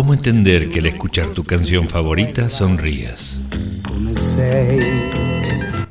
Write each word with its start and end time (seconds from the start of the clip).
¿Cómo 0.00 0.14
entender 0.14 0.70
que 0.70 0.78
al 0.78 0.86
escuchar 0.86 1.28
tu 1.28 1.44
canción 1.44 1.86
favorita 1.86 2.48
sonrías? 2.48 3.38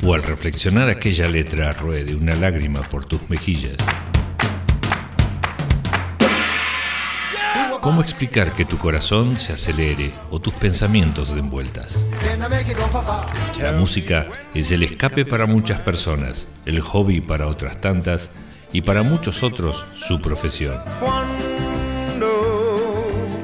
O 0.03 0.15
al 0.15 0.23
reflexionar 0.23 0.89
aquella 0.89 1.29
letra 1.29 1.71
ruede 1.73 2.15
una 2.15 2.33
lágrima 2.33 2.81
por 2.81 3.05
tus 3.05 3.29
mejillas. 3.29 3.77
¿Cómo 7.81 8.01
explicar 8.01 8.53
que 8.53 8.65
tu 8.65 8.79
corazón 8.79 9.39
se 9.39 9.53
acelere 9.53 10.11
o 10.31 10.41
tus 10.41 10.55
pensamientos 10.55 11.35
den 11.35 11.51
vueltas? 11.51 12.03
La 13.61 13.73
música 13.73 14.27
es 14.55 14.71
el 14.71 14.81
escape 14.81 15.23
para 15.23 15.45
muchas 15.45 15.81
personas, 15.81 16.47
el 16.65 16.81
hobby 16.81 17.21
para 17.21 17.45
otras 17.45 17.79
tantas 17.79 18.31
y 18.73 18.81
para 18.81 19.03
muchos 19.03 19.43
otros 19.43 19.85
su 19.93 20.19
profesión. 20.19 20.79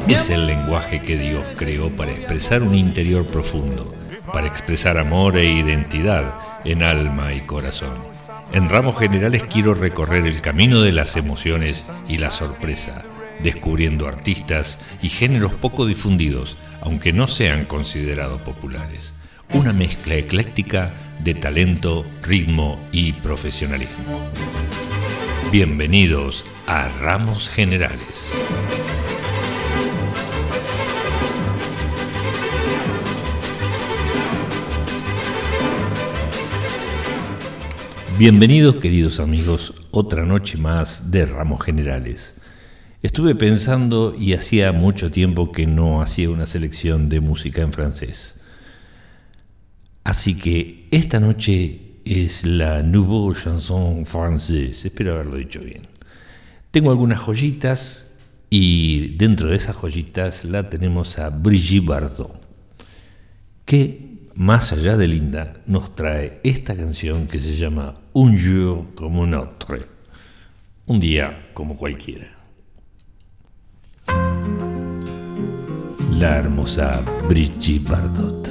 Es 0.08 0.30
el 0.30 0.45
lenguaje 0.45 1.02
que 1.02 1.18
Dios 1.18 1.44
creó 1.58 1.90
para 1.90 2.12
expresar 2.12 2.62
un 2.62 2.76
interior 2.76 3.26
profundo, 3.26 3.91
para 4.31 4.48
expresar 4.48 5.00
amor 5.00 5.36
e 5.36 5.45
identidad 5.45 6.36
en 6.64 6.84
alma 6.84 7.34
y 7.34 7.41
corazón. 7.41 7.95
En 8.54 8.70
ramos 8.70 9.00
generales 9.00 9.44
quiero 9.44 9.73
recorrer 9.73 10.28
el 10.28 10.41
camino 10.41 10.81
de 10.81 10.91
las 10.91 11.18
emociones 11.18 11.86
y 12.08 12.20
la 12.20 12.30
sorpresa, 12.30 13.04
descubriendo 13.44 14.08
artistas 14.08 14.80
y 15.02 15.09
géneros 15.09 15.54
poco 15.55 15.88
difundidos, 15.88 16.58
aunque 16.81 17.12
no 17.12 17.28
sean 17.28 17.66
considerados 17.66 18.42
populares. 18.42 19.16
Una 19.53 19.73
mezcla 19.73 20.16
ecléctica 20.16 20.94
de 21.23 21.34
talento, 21.34 22.06
ritmo 22.22 22.80
y 22.92 23.14
profesionalismo. 23.14 24.30
Bienvenidos 25.52 26.45
a 26.67 26.90
Ramos 26.90 27.50
Generales. 27.50 28.36
Bienvenidos 38.17 38.77
queridos 38.77 39.19
amigos, 39.19 39.73
otra 39.91 40.23
noche 40.23 40.58
más 40.58 41.11
de 41.11 41.25
Ramos 41.25 41.61
Generales. 41.61 42.35
Estuve 43.02 43.35
pensando 43.35 44.16
y 44.17 44.31
hacía 44.31 44.72
mucho 44.72 45.11
tiempo 45.11 45.52
que 45.52 45.67
no 45.67 46.02
hacía 46.02 46.30
una 46.30 46.47
selección 46.47 47.09
de 47.09 47.19
música 47.19 47.61
en 47.61 47.73
francés. 47.73 48.39
Así 50.05 50.35
que 50.35 50.88
esta 50.91 51.19
noche 51.19 51.97
es 52.05 52.45
la 52.45 52.83
Nouveau 52.83 53.33
Chanson 53.33 54.05
Française, 54.05 54.85
espero 54.85 55.16
haberlo 55.16 55.35
dicho 55.35 55.59
bien. 55.59 55.81
Tengo 56.72 56.91
algunas 56.91 57.19
joyitas 57.19 58.13
y 58.50 59.17
dentro 59.17 59.50
de 59.50 59.57
esas 59.57 59.75
joyitas 59.75 60.45
la 60.45 60.69
tenemos 60.69 61.19
a 61.19 61.31
Brigitte 61.31 61.85
Bardot, 61.85 62.41
que 63.66 64.05
más 64.36 64.73
allá 64.73 64.97
de 64.97 65.08
linda, 65.08 65.53
nos 65.66 65.95
trae 65.95 66.39
esta 66.44 66.75
canción 66.75 67.25
que 67.28 67.39
se 67.39 67.55
llama 67.55 67.94
Un 68.14 68.38
jour 68.38 68.86
como 68.94 69.22
un 69.22 69.33
autre, 69.33 69.86
un 70.88 71.00
día 71.00 71.50
como 71.53 71.78
cualquiera. 71.78 72.28
La 76.11 76.38
hermosa 76.38 77.02
Brigitte 77.30 77.89
Bardot. 77.89 78.47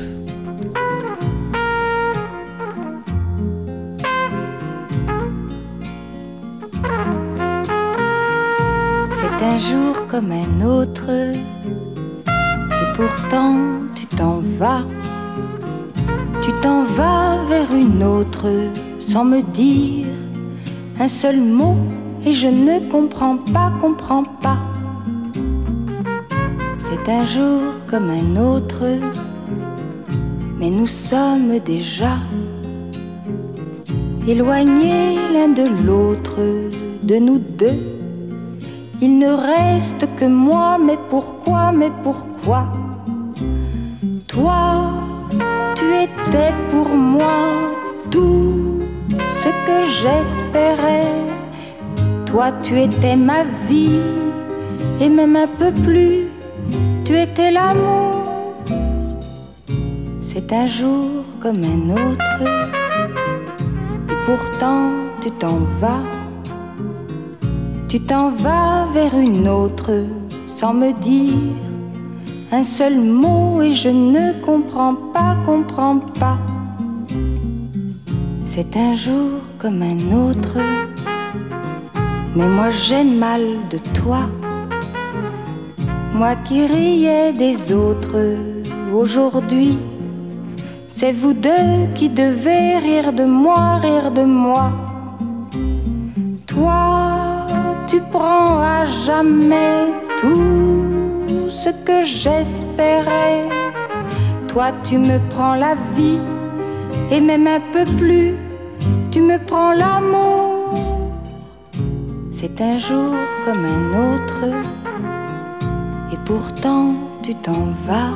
C'est 9.17 9.45
un 9.45 9.59
jour 9.59 10.07
comme 10.09 10.33
un 10.33 10.63
autre, 10.63 11.11
et 12.27 12.97
pourtant 12.97 13.87
tu 13.95 14.07
t'en 14.07 14.41
vas 14.59 14.87
tu 16.45 16.53
t'en 16.61 16.85
vas 16.85 17.39
vers 17.49 17.75
une 17.75 18.05
autre 18.05 18.49
sans 19.01 19.25
me 19.25 19.41
dire 19.41 20.09
un 21.01 21.09
seul 21.09 21.41
mot 21.41 21.75
et 22.27 22.35
je 22.35 22.49
ne 22.49 22.91
comprends 22.91 23.39
pas, 23.39 23.73
comprends 23.81 24.25
pas. 24.43 24.59
C'est 26.79 27.09
un 27.11 27.25
jour 27.25 27.63
comme 27.87 28.11
un 28.11 28.37
autre, 28.37 28.85
mais 30.59 30.69
nous 30.69 30.87
sommes 30.87 31.59
déjà 31.61 32.19
éloignés 34.29 35.17
l'un 35.33 35.49
de 35.49 35.67
l'autre, 35.87 36.41
de 37.03 37.17
nous 37.17 37.39
deux. 37.39 37.81
Il 39.01 39.19
ne 39.19 39.33
reste 39.33 40.07
que 40.17 40.27
moi, 40.27 40.77
mais 40.79 40.99
pourquoi, 41.09 41.73
mais 41.73 41.93
pourquoi? 42.03 42.67
Toi, 44.29 44.84
tu 46.35 46.41
étais 46.41 46.55
pour 46.71 46.89
moi 46.89 47.71
tout 48.11 48.81
ce 49.43 49.49
que 49.67 49.79
j'espérais. 50.01 51.13
Toi, 52.27 52.51
tu 52.63 52.81
étais 52.81 53.15
ma 53.15 53.45
vie 53.69 54.01
et 55.01 55.09
même 55.09 55.37
un 55.37 55.47
peu 55.47 55.71
plus, 55.71 56.27
tu 57.05 57.17
étais 57.17 57.53
l'amour. 57.53 58.55
C'est 60.23 60.53
un 60.53 60.67
jour 60.67 61.23
comme 61.41 61.63
un 61.63 61.91
autre 61.91 62.43
et 64.11 64.19
pourtant 64.27 64.91
tu 65.21 65.31
t'en 65.31 65.59
vas. 65.81 66.03
Tu 67.89 68.01
t'en 68.01 68.31
vas 68.31 68.87
vers 68.93 69.15
une 69.15 69.47
autre 69.47 69.93
sans 70.49 70.75
me 70.75 70.91
dire 71.01 71.55
un 72.55 72.63
seul 72.63 72.97
mot 73.01 73.63
et 73.63 73.73
je 73.73 73.89
ne 73.89 74.33
comprends 74.47 74.95
pas, 75.13 75.37
comprends 75.45 75.99
pas. 76.21 76.39
C'est 78.47 78.77
un 78.77 78.95
jour 78.95 79.41
comme 79.59 79.83
un 79.83 80.03
autre, 80.25 80.59
mais 82.37 82.49
moi 82.49 82.71
j'ai 82.71 83.03
mal 83.03 83.43
de 83.73 83.79
toi. 83.99 84.23
Moi 86.15 86.37
qui 86.45 86.65
riais 86.67 87.33
des 87.33 87.73
autres, 87.73 88.23
aujourd'hui, 88.95 89.77
c'est 90.87 91.11
vous 91.11 91.33
deux 91.33 91.89
qui 91.97 92.09
devez 92.09 92.79
rire 92.79 93.13
de 93.13 93.25
moi, 93.25 93.79
rire 93.83 94.13
de 94.13 94.23
moi. 94.23 94.71
Toi, 96.47 96.77
tu 97.89 98.01
prends 98.13 98.61
à 98.61 98.85
jamais 98.85 99.87
tout 100.21 100.84
ce 101.55 101.71
que 101.71 102.03
j'espérais. 102.03 103.49
Toi, 104.49 104.73
tu 104.83 104.99
me 104.99 105.19
prends 105.31 105.55
la 105.55 105.75
vie 105.97 106.21
et 107.11 107.21
même 107.21 107.47
un 107.47 107.61
peu 107.73 107.85
plus, 107.97 108.35
tu 109.11 109.21
me 109.21 109.39
prends 109.39 109.73
l'amour. 109.73 111.13
C'est 112.33 112.61
un 112.61 112.77
jour 112.77 113.15
comme 113.45 113.65
un 113.65 113.85
autre 114.13 114.43
et 116.13 116.19
pourtant 116.25 116.95
tu 117.23 117.35
t'en 117.35 117.67
vas. 117.87 118.15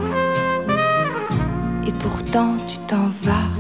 Et 1.87 1.93
pourtant 1.93 2.57
tu 2.67 2.79
t'en 2.91 3.07
vas. 3.23 3.51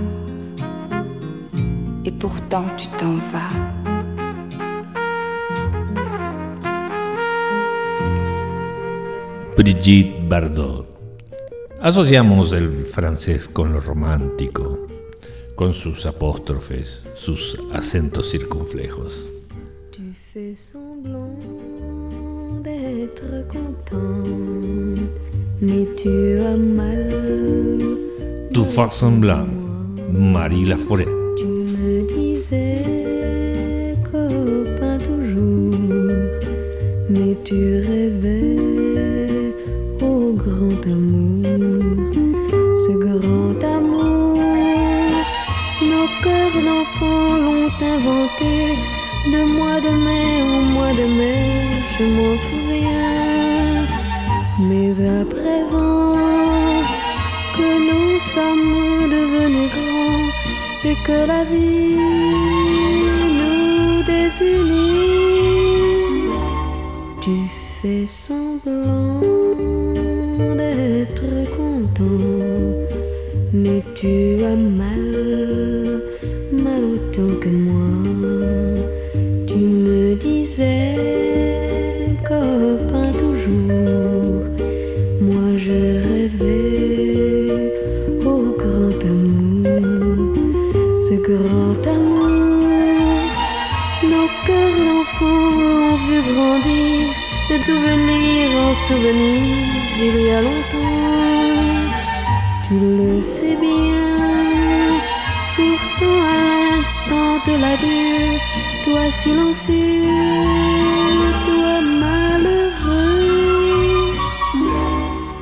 Et 2.04 2.12
pourtant 2.12 2.64
tu 2.76 2.88
t'en 2.98 3.14
vas. 3.32 3.77
Brigitte 9.58 10.14
Bardot. 10.28 10.86
Asociamos 11.80 12.52
el 12.52 12.86
francés 12.86 13.48
con 13.48 13.72
lo 13.72 13.80
romántico, 13.80 14.86
con 15.56 15.74
sus 15.74 16.06
apóstrofes, 16.06 17.04
sus 17.16 17.58
acentos 17.72 18.30
circunflejos. 18.30 19.26
Tu 19.90 20.12
fais 20.14 20.54
semblant 20.54 21.36
d'être 22.62 23.48
content, 23.48 24.94
mais 25.60 25.88
tu 25.96 26.38
as 26.38 26.56
mal. 26.56 27.08
Tu 28.54 28.64
fais 28.64 28.92
semblant, 28.92 29.48
Marie 30.12 30.66
Laforêt. 30.66 31.08
Tu 31.36 31.46
me 31.46 32.06
disais 32.06 33.96
copain 34.04 34.98
toujours, 34.98 35.74
mais 37.10 37.36
tu 37.42 37.80
rêvais 37.80 38.47
de 48.44 49.42
mois 49.56 49.80
de 49.80 49.90
mai 49.90 50.42
au 50.42 50.60
mois 50.74 50.92
de 50.92 51.06
mai, 51.18 51.42
je 51.98 52.04
m'en 52.04 52.36
souviens. 52.46 53.86
Mais 54.60 54.90
à 55.00 55.24
présent 55.24 56.14
que 57.56 57.70
nous 57.88 58.18
sommes 58.20 59.10
devenus 59.14 59.70
grands 59.76 60.28
et 60.84 60.96
que 61.06 61.18
la 61.26 61.42
vie 61.44 61.96
nous 63.38 64.02
désunit, 64.04 65.08
tu 67.20 67.36
fais 67.80 68.06
semblant 68.06 69.20
d'être 70.56 71.30
content. 71.56 72.24
Mais 73.52 73.82
tu 73.94 74.44
as 74.44 74.56
mal 74.56 74.87
souvenir 97.68 98.44
en 98.64 98.72
souvenir 98.86 99.42
il 100.06 100.16
y 100.26 100.30
a 100.38 100.40
longtemps. 100.48 101.88
Tu 102.66 102.74
le 102.98 103.20
sais 103.20 103.56
bien, 103.66 104.96
pourtant 105.56 106.18
à 106.34 106.40
l'instant 106.54 107.32
de 107.46 107.54
l'adieu, 107.62 108.16
toi 108.84 109.04
silencieux, 109.10 110.16
toi 111.46 111.74
malheureux, 112.02 113.36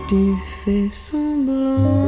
tu 0.09 0.23
fais 0.61 0.89
semblant 0.91 2.06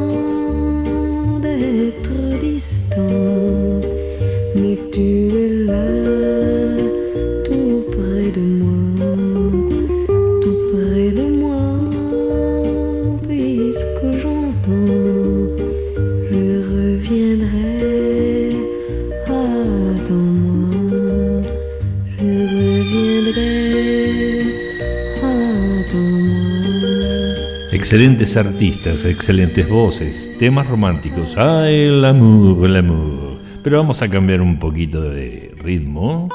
Excelentes 27.90 28.36
artistas, 28.36 29.06
excelentes 29.06 29.66
voces, 29.66 30.36
temas 30.38 30.66
románticos. 30.66 31.38
¡Ay, 31.38 31.86
el 31.86 32.04
amor, 32.04 32.66
el 32.66 32.76
amor! 32.76 33.38
Pero 33.64 33.78
vamos 33.78 34.02
a 34.02 34.10
cambiar 34.10 34.42
un 34.42 34.58
poquito 34.58 35.00
de 35.00 35.54
ritmo. 35.56 36.28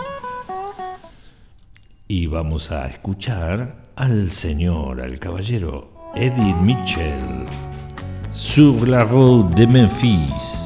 Y 2.08 2.26
vamos 2.26 2.72
a 2.72 2.88
escuchar 2.88 3.92
al 3.96 4.32
señor, 4.32 5.00
al 5.00 5.20
caballero 5.20 6.12
Eddie 6.16 6.56
Mitchell. 6.56 7.46
Sur 8.32 8.88
la 8.88 9.04
road 9.04 9.54
de 9.54 9.68
Memphis. 9.68 10.63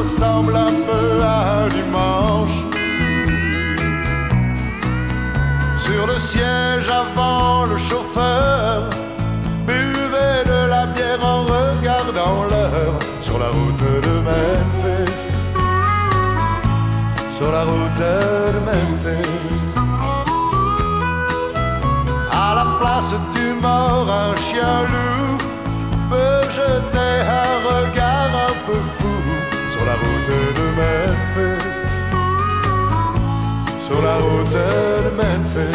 Ressemble 0.00 0.56
un 0.56 0.76
peu 0.88 1.22
à 1.22 1.36
un 1.62 1.68
dimanche. 1.68 2.58
Sur 5.86 6.06
le 6.06 6.18
siège 6.18 6.88
avant, 6.88 7.66
le 7.66 7.76
chauffeur 7.76 8.88
buvait 9.66 10.42
de 10.52 10.60
la 10.74 10.84
bière 10.94 11.22
en 11.34 11.40
regardant 11.54 12.38
l'heure 12.50 12.96
sur 13.20 13.38
la 13.38 13.48
route 13.56 13.84
de 14.06 14.14
Memphis. 14.28 15.24
Sur 17.36 17.50
la 17.56 17.64
route 17.70 18.00
de 18.04 18.16
Memphis. 18.68 19.64
À 22.46 22.54
la 22.60 22.66
place 22.80 23.14
du 23.36 23.46
mort, 23.66 24.08
un 24.24 24.34
chien 24.46 24.76
loup 24.92 25.36
peut 26.10 26.44
jeter 26.58 27.14
un 27.44 27.54
regard 27.70 28.09
route 30.00 30.32
de 30.58 30.66
Memphis. 30.78 31.80
Sur 33.86 34.00
la 34.02 34.16
route 34.16 34.52
de 34.52 35.10
Memphis. 35.20 35.69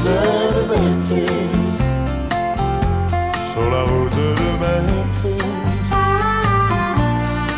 Route 0.00 0.12
de 0.54 0.62
Memphis. 0.66 1.76
Sur 3.52 3.66
la 3.70 3.82
route 3.82 4.14
de 4.14 4.28
Memphis. 4.62 5.44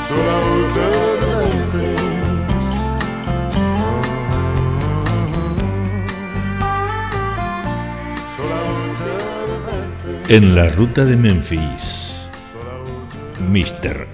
Sur 0.09 0.23
la 0.25 0.37
route 0.47 0.75
de 0.75 0.89
Memphis. 1.23 2.03
Sur 8.37 8.47
la 8.49 8.61
route 8.69 9.01
de 9.07 9.17
Memphis. 9.67 10.35
En 10.35 10.47
la 10.55 10.67
ruta 10.71 11.05
de 11.05 11.17
Memphis, 11.17 11.85
Mr. 13.51 14.07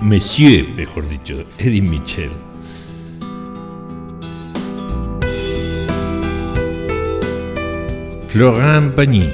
Monsieur, 0.00 0.66
mejor 0.76 1.04
dicho, 1.08 1.44
Eddie 1.58 1.82
Mitchell. 1.82 2.49
Florent 8.30 8.90
Pagny, 8.94 9.28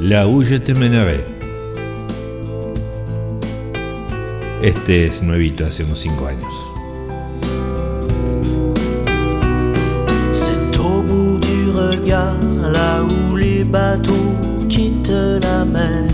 Là 0.00 0.26
où 0.26 0.42
je 0.42 0.56
te 0.56 0.72
mènerai. 0.72 1.26
Este 4.62 5.04
es 5.04 5.22
nuevito, 5.22 5.66
hace 5.66 5.82
unos 5.82 5.98
5 5.98 6.12
años. 6.26 6.56
C'est 10.32 10.78
au 10.78 11.02
bout 11.02 11.38
du 11.38 11.68
regard, 11.72 12.40
là 12.72 13.02
où 13.02 13.36
les 13.36 13.64
bateaux 13.64 14.32
quittent 14.70 15.42
la 15.42 15.66
mer. 15.66 16.08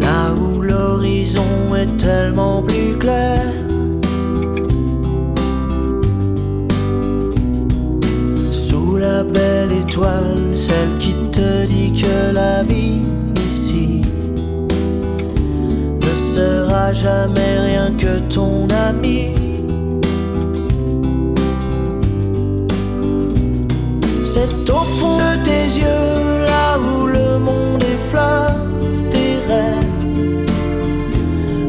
Là 0.00 0.34
où 0.34 0.60
l'horizon 0.60 1.76
est 1.76 1.96
tellement 1.98 2.62
plus 2.62 2.98
clair. 2.98 3.44
Sous 8.50 8.96
la 8.96 9.22
belle 9.22 9.57
celle 10.54 10.98
qui 10.98 11.14
te 11.32 11.66
dit 11.66 11.92
que 11.92 12.32
la 12.32 12.62
vie 12.62 13.02
ici 13.48 14.02
sera 16.34 16.92
jamais 16.92 17.58
rien 17.68 17.90
que 17.98 18.18
ton 18.34 18.68
ami. 18.88 19.34
C'est 24.32 24.70
au 24.70 24.84
fond 24.98 25.18
de 25.18 25.32
tes 25.44 25.66
yeux, 25.82 26.46
là 26.46 26.78
où 26.78 27.06
le 27.06 27.38
monde 27.38 27.82
effleure 27.82 28.60
tes 29.10 29.34
rêves, 29.50 30.46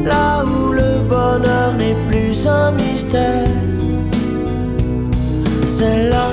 là 0.06 0.44
où 0.46 0.72
le 0.72 0.92
bonheur 1.14 1.74
n'est 1.80 2.00
plus 2.10 2.46
un 2.46 2.72
mystère. 2.72 3.48
C'est 5.66 6.10
là 6.10 6.26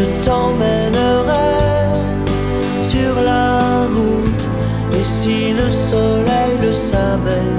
je 0.00 0.06
t'emmènerai 0.24 1.50
sur 2.80 3.14
la 3.20 3.86
route. 3.94 4.44
Et 4.98 5.04
si 5.04 5.52
le 5.52 5.68
soleil 5.70 6.52
le 6.60 6.72
savait, 6.72 7.52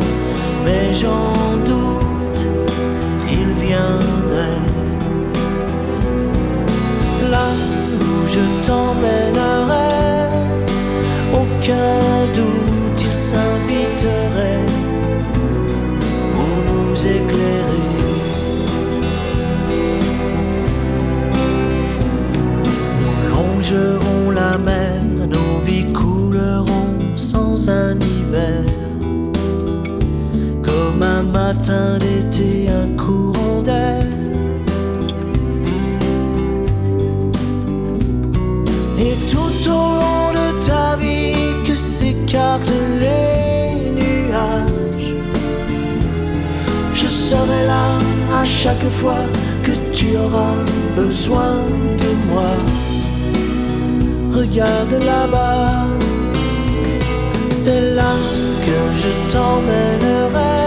mais 0.65 0.93
j'en 0.93 1.57
doute, 1.71 2.41
il 3.39 3.49
viendrait. 3.65 4.67
Là 7.33 7.47
où 8.01 8.27
je 8.27 8.43
t'emmènerai, 8.65 9.30
matin 31.71 31.97
d'été, 31.97 32.69
un 32.69 32.95
courant 32.97 33.61
d'air. 33.61 34.03
Et 38.99 39.15
tout 39.31 39.69
au 39.69 39.85
long 40.01 40.31
de 40.39 40.65
ta 40.67 40.95
vie 40.97 41.33
que 41.65 41.75
s'écartent 41.75 42.71
les 42.99 43.91
nuages, 43.91 45.15
je 46.93 47.07
serai 47.07 47.65
là 47.65 47.85
à 48.41 48.45
chaque 48.45 48.89
fois 48.99 49.23
que 49.63 49.71
tu 49.93 50.17
auras 50.17 50.55
besoin 50.95 51.55
de 52.03 52.11
moi. 52.29 52.53
Regarde 54.33 55.03
là-bas, 55.03 55.87
c'est 57.49 57.95
là 57.95 58.13
que 58.65 58.77
je 59.01 59.31
t'emmènerai 59.31 60.60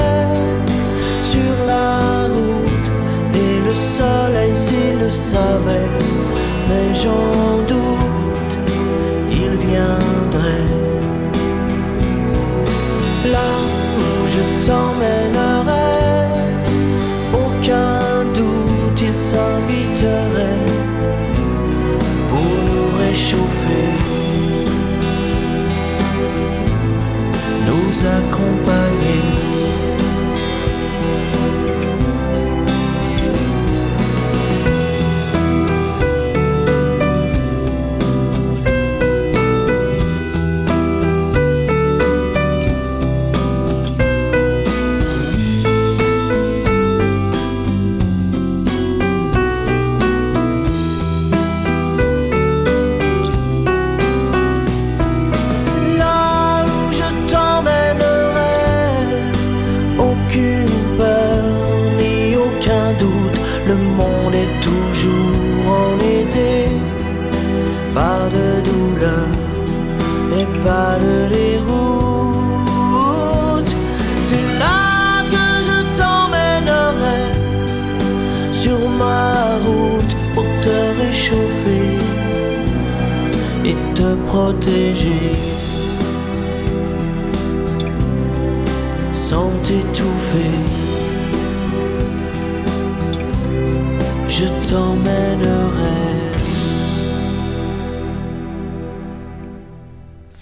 soleil, 3.96 4.52
s'il 4.56 4.98
le 4.98 5.10
savait, 5.10 5.90
mais 6.68 6.88
j'en 7.02 7.62
doute, 7.70 8.54
il 9.30 9.52
viendrait. 9.66 10.70
Là 13.34 13.50
où 13.98 14.06
je 14.34 14.42
t'emmènerai, 14.66 15.53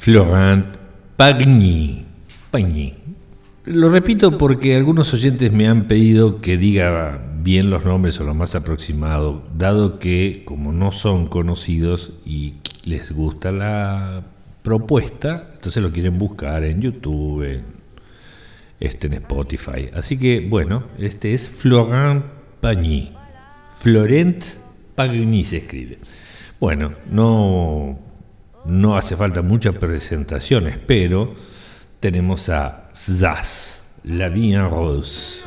Florent 0.02 0.66
Pagny. 1.16 2.04
Pagny. 2.50 2.92
Lo 3.66 3.88
repito 3.88 4.36
porque 4.36 4.74
algunos 4.74 5.14
oyentes 5.14 5.52
me 5.52 5.68
han 5.68 5.86
pedido 5.86 6.40
que 6.40 6.56
diga 6.56 7.22
bien 7.40 7.70
los 7.70 7.84
nombres 7.84 8.18
o 8.18 8.24
lo 8.24 8.34
más 8.34 8.56
aproximado, 8.56 9.44
dado 9.56 10.00
que 10.00 10.42
como 10.44 10.72
no 10.72 10.90
son 10.90 11.28
conocidos 11.28 12.14
y 12.26 12.54
les 12.82 13.12
gusta 13.12 13.52
la 13.52 14.24
propuesta, 14.64 15.46
entonces 15.54 15.80
lo 15.80 15.92
quieren 15.92 16.18
buscar 16.18 16.64
en 16.64 16.80
YouTube, 16.80 17.44
en, 17.44 17.64
este, 18.80 19.06
en 19.06 19.12
Spotify. 19.12 19.88
Así 19.94 20.18
que 20.18 20.40
bueno, 20.40 20.82
este 20.98 21.32
es 21.32 21.48
Florent 21.48 22.24
Pagny. 22.60 23.12
Florent 23.78 24.44
Pagny 24.96 25.44
se 25.44 25.58
escribe. 25.58 25.98
Bueno, 26.58 26.90
no, 27.08 28.11
no 28.66 28.96
hace 28.96 29.16
falta 29.16 29.42
muchas 29.42 29.74
presentaciones, 29.74 30.78
pero 30.86 31.34
tenemos 32.00 32.48
a 32.48 32.88
Zaz, 32.94 33.80
La 34.04 34.28
Vie 34.28 34.56
en 34.56 34.68
Rose. 34.68 35.42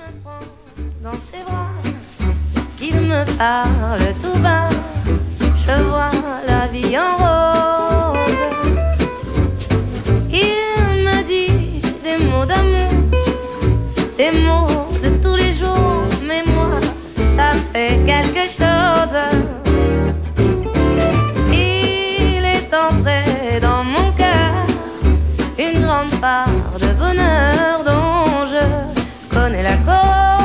qu'il 2.77 3.01
me 3.01 3.23
parle 3.37 4.13
tout 4.21 4.37
bas. 4.39 4.69
Je 5.65 5.83
vois 5.83 6.11
la 6.47 6.67
vie 6.67 6.97
en 6.97 7.17
rose. 7.17 8.19
Il 10.29 11.03
me 11.07 11.23
dit 11.23 11.81
des 12.03 12.23
mots 12.25 12.45
d'amour, 12.45 12.91
des 14.17 14.31
mots 14.41 14.87
de 15.03 15.09
tous 15.23 15.35
les 15.35 15.53
jours, 15.53 16.05
mais 16.27 16.43
moi, 16.53 16.79
ça 17.35 17.51
fait 17.73 17.99
quelque 18.05 18.47
chose. 18.49 19.64
Il 22.75 22.77
est 22.77 22.97
entré 22.97 23.59
dans 23.61 23.85
mon 23.85 24.11
cœur 24.11 24.65
une 25.57 25.81
grande 25.81 26.11
part 26.19 26.47
de 26.77 26.87
bonheur 26.99 27.83
dont 27.85 28.45
je 28.47 29.33
connais 29.33 29.63
la 29.63 29.77
cause. 29.77 30.44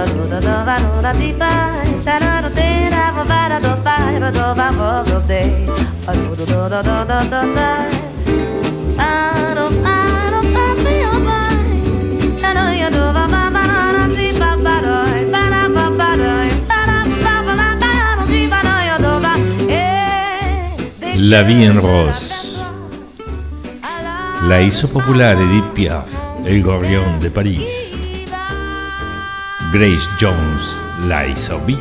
la 0.00 1.12
pa 1.38 1.70
La 21.30 21.40
en 21.42 21.80
rose. 21.80 22.58
La 24.48 24.62
hizo 24.62 24.88
popular 24.90 25.36
Edith 25.40 25.72
Piaf, 25.74 26.08
el 26.44 26.62
gorrión 26.62 27.20
de 27.20 27.30
París. 27.30 27.79
Grace 29.72 30.08
Jones 30.18 30.80
la 31.06 31.28
hizo 31.28 31.60
beat. 31.64 31.78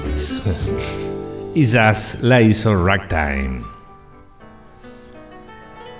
Isas 1.55 2.19
la 2.21 2.39
hizo 2.39 2.85
ragtime. 2.85 3.63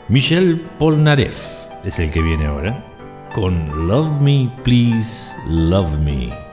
Michel 0.08 0.62
Polnareff 0.78 1.44
es 1.84 1.98
el 2.00 2.12
que 2.12 2.22
viene 2.22 2.46
ahora 2.46 2.78
con 3.34 3.88
Love 3.88 4.22
Me, 4.22 4.52
Please 4.63 5.36
Love 5.48 5.98
Me. 5.98 6.49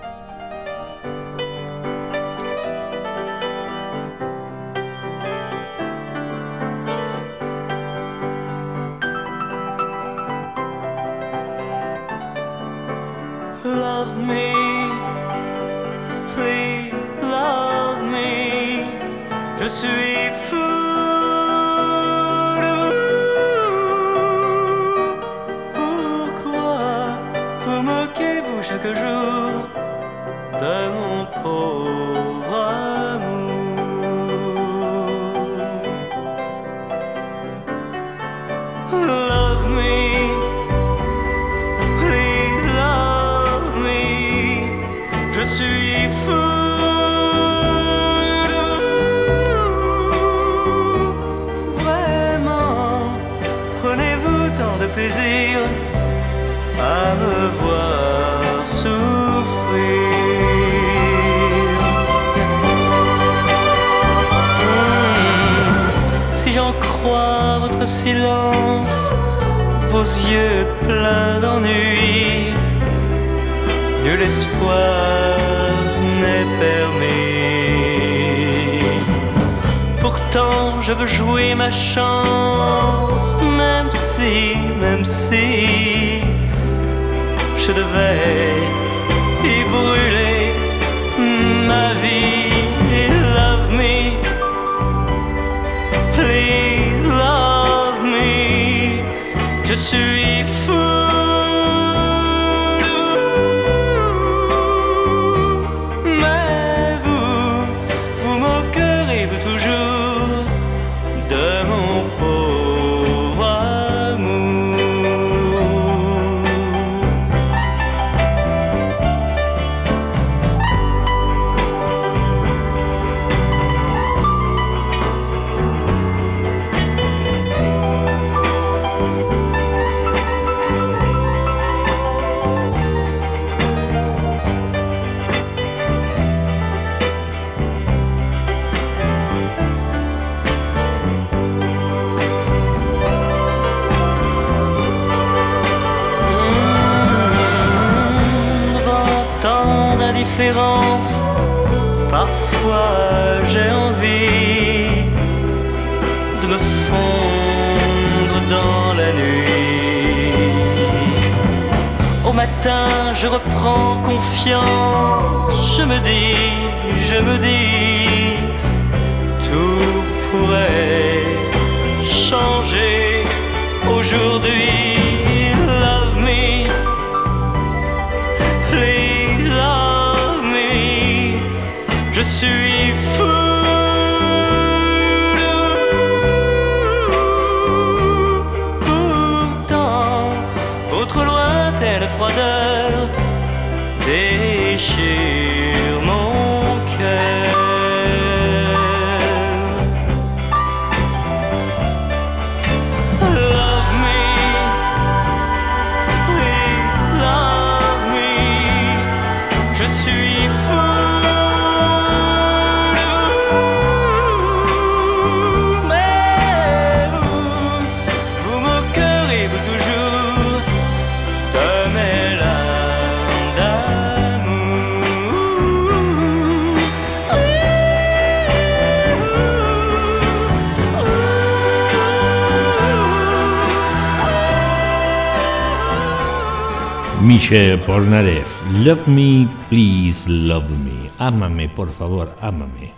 Michel 237.26 237.78
Polnareff, 237.80 238.46
Love 238.84 239.08
Me, 239.08 239.48
Please 239.68 240.30
Love 240.30 240.70
Me. 240.70 241.10
Ámame, 241.18 241.68
por 241.68 241.90
favor, 241.90 242.30
ámame. 242.40 242.92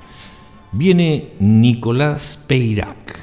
Viene 0.72 1.32
Nicolás 1.40 2.38
Peirac. 2.46 3.18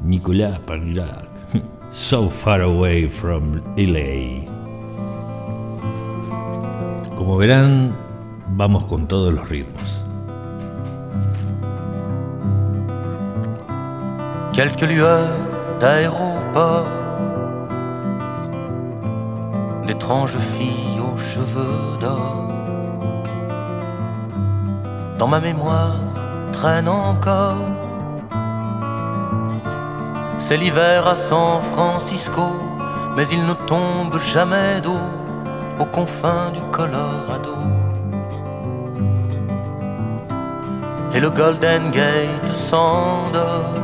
Nicolás 0.00 0.60
Peirac. 0.60 1.28
So 1.90 2.30
far 2.30 2.62
away 2.62 3.08
from 3.08 3.60
LA. 3.76 4.46
Como 7.16 7.36
verán, 7.36 7.92
vamos 8.50 8.84
con 8.86 9.08
todos 9.08 9.34
los 9.34 9.48
ritmos. 9.48 10.04
quelques 14.52 14.88
d'aéroport, 15.80 17.01
d'étranges 19.92 20.38
filles 20.38 21.00
aux 21.00 21.18
cheveux 21.18 21.98
d'or. 22.00 22.48
Dans 25.18 25.28
ma 25.28 25.38
mémoire 25.38 25.96
traîne 26.50 26.88
encore. 26.88 27.66
C'est 30.38 30.56
l'hiver 30.56 31.06
à 31.06 31.14
San 31.14 31.60
Francisco, 31.60 32.46
mais 33.16 33.26
il 33.28 33.44
ne 33.44 33.52
tombe 33.52 34.18
jamais 34.18 34.80
d'eau 34.80 35.04
aux 35.78 35.90
confins 35.98 36.50
du 36.56 36.62
Colorado. 36.76 37.56
Et 41.12 41.20
le 41.20 41.28
Golden 41.28 41.90
Gate 41.90 42.48
s'endort 42.48 43.74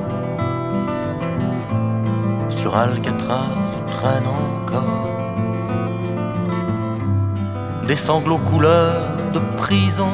sur 2.49 2.75
Alcatraz 2.75 3.69
traîne 3.91 4.27
encore 4.27 5.08
des 7.89 7.97
sanglots 7.97 8.45
couleur 8.51 9.17
de 9.33 9.41
prison. 9.57 10.13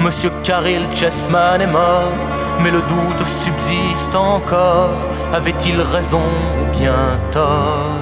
Monsieur 0.00 0.30
Caril 0.42 0.84
Chessman 0.94 1.60
est 1.60 1.66
mort, 1.66 2.16
mais 2.62 2.70
le 2.70 2.80
doute 2.80 3.26
subsiste 3.44 4.14
encore. 4.14 4.96
Avait-il 5.32 5.78
raison 5.82 6.26
ou 6.58 6.78
bien 6.78 7.20
tort? 7.30 8.00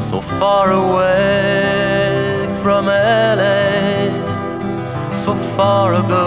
So 0.00 0.20
far 0.20 0.66
away 0.72 2.48
from 2.60 2.86
LA, 2.86 4.10
so 5.14 5.34
far 5.36 5.94
ago 5.94 6.26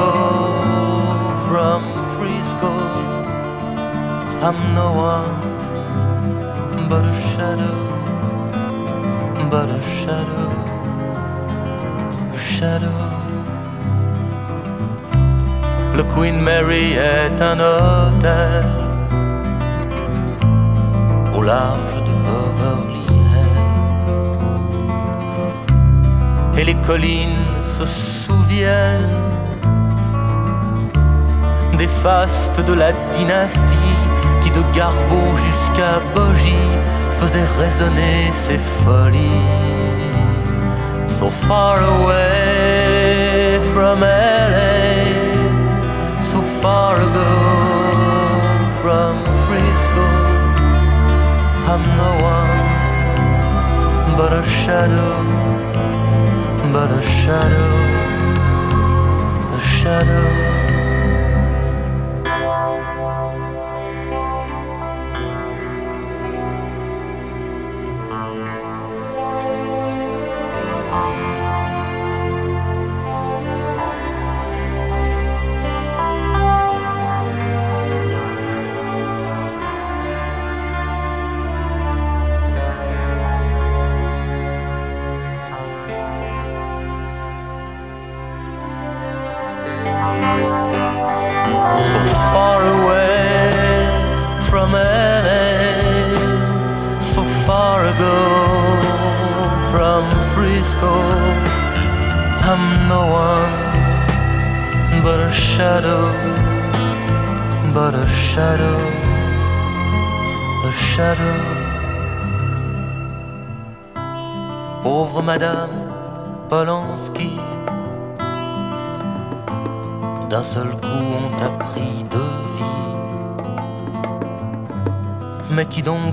from 1.46 1.82
Frisco. 2.16 2.72
I'm 4.42 4.56
no 4.74 4.94
one 4.94 5.33
but 9.54 9.70
shadow, 9.84 10.52
a 12.34 12.38
shadow. 12.38 13.02
Le 15.98 16.04
Queen 16.14 16.38
Mary 16.42 16.94
est 16.94 17.40
un 17.40 17.60
hôtel 17.60 18.66
au 21.38 21.42
large 21.44 21.98
de 22.08 22.14
Beverly 22.26 23.06
Hills. 23.12 23.60
Et 26.58 26.64
les 26.64 26.78
collines 26.90 27.52
se 27.64 27.86
souviennent 27.86 29.22
des 31.78 31.92
fastes 32.06 32.60
de 32.70 32.74
la 32.74 32.92
dynastie 33.18 33.98
qui 34.42 34.50
de 34.50 34.64
Garbo 34.76 35.22
jusqu'à 35.48 35.94
Bogie 36.16 36.72
faisait 37.24 37.46
résonner 37.58 38.32
ses 38.32 38.58
folies. 38.58 39.20
So 41.08 41.30
far 41.30 41.80
away 41.80 43.60
from 43.74 44.02
LA, 44.02 44.82
so 46.22 46.42
far 46.42 46.96
ago 46.98 47.34
from 48.82 49.14
Frisco, 49.44 50.08
I'm 51.72 51.84
no 52.02 52.12
one 52.38 52.64
but 54.18 54.34
a 54.34 54.44
shadow, 54.44 55.16
but 56.74 56.90
a 56.92 57.02
shadow, 57.02 57.74
a 59.56 59.60
shadow. 59.60 60.53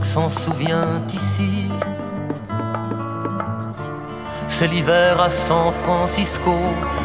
S'en 0.03 0.29
souvient 0.29 1.03
ici 1.15 1.69
C'est 4.49 4.67
l'hiver 4.67 5.21
à 5.21 5.31
San 5.31 5.73
Francisco, 5.73 6.55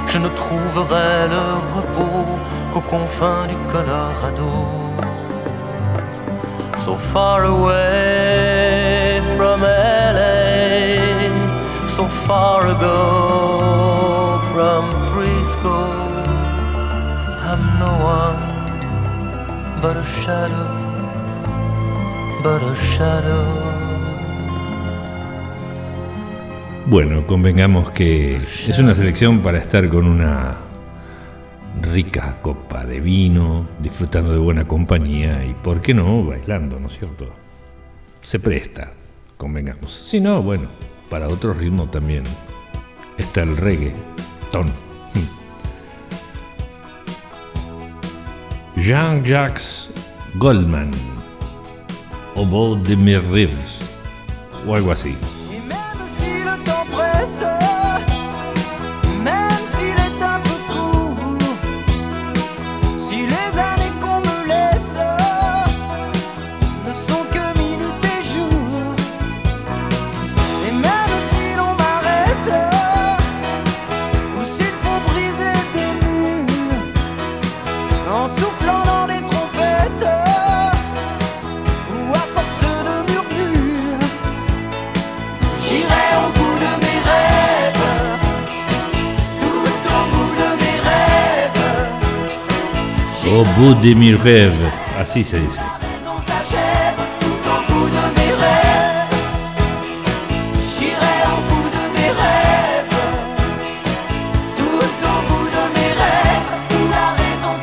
je 0.08 0.18
ne 0.18 0.28
trouverai 0.30 1.28
le 1.30 1.46
repos 1.76 2.40
qu'aux 2.72 2.82
confins 2.82 3.48
du 3.48 3.56
Colorado. 3.72 4.52
So 6.78 6.96
far 6.96 7.46
away 7.46 9.22
from 9.38 9.62
LA, 9.62 10.98
so 11.86 12.06
far 12.06 12.68
ago 12.68 14.40
from 14.52 14.96
Frisco. 15.12 16.06
but 19.86 19.98
a 19.98 20.04
shadow, 20.04 20.85
Bueno, 26.88 27.26
convengamos 27.26 27.90
que 27.90 28.36
es 28.36 28.78
una 28.78 28.94
selección 28.94 29.40
para 29.40 29.58
estar 29.58 29.90
con 29.90 30.06
una 30.06 30.58
rica 31.82 32.38
copa 32.44 32.86
de 32.86 33.00
vino, 33.02 33.68
disfrutando 33.82 34.32
de 34.32 34.38
buena 34.38 34.68
compañía 34.68 35.44
y, 35.44 35.54
¿por 35.56 35.82
qué 35.82 35.96
no?, 35.96 36.24
bailando, 36.24 36.80
¿no 36.80 36.88
es 36.88 37.00
cierto? 37.00 37.34
Se 38.22 38.40
presta, 38.40 38.94
convengamos. 39.38 40.06
Si 40.08 40.20
no, 40.20 40.44
bueno, 40.44 40.68
para 41.10 41.28
otro 41.28 41.52
ritmo 41.54 41.90
también 41.90 42.24
está 43.18 43.42
el 43.42 43.58
reggae, 43.58 43.94
ton. 44.52 44.68
Jean-Jacques 48.76 49.90
Goldman, 50.36 50.92
au 52.36 52.46
bord 52.46 52.78
de 52.78 52.96
mes 52.96 53.18
rêves, 53.18 53.80
o 54.68 54.74
algo 54.74 54.92
así. 54.92 55.16
Au 93.36 93.44
bout 93.44 93.74
de 93.74 93.94
mes 93.94 94.16
rêves, 94.16 94.72
así 94.98 95.22
se 95.22 95.36
dice. 95.36 95.60
La 106.88 107.14
raison 107.14 107.56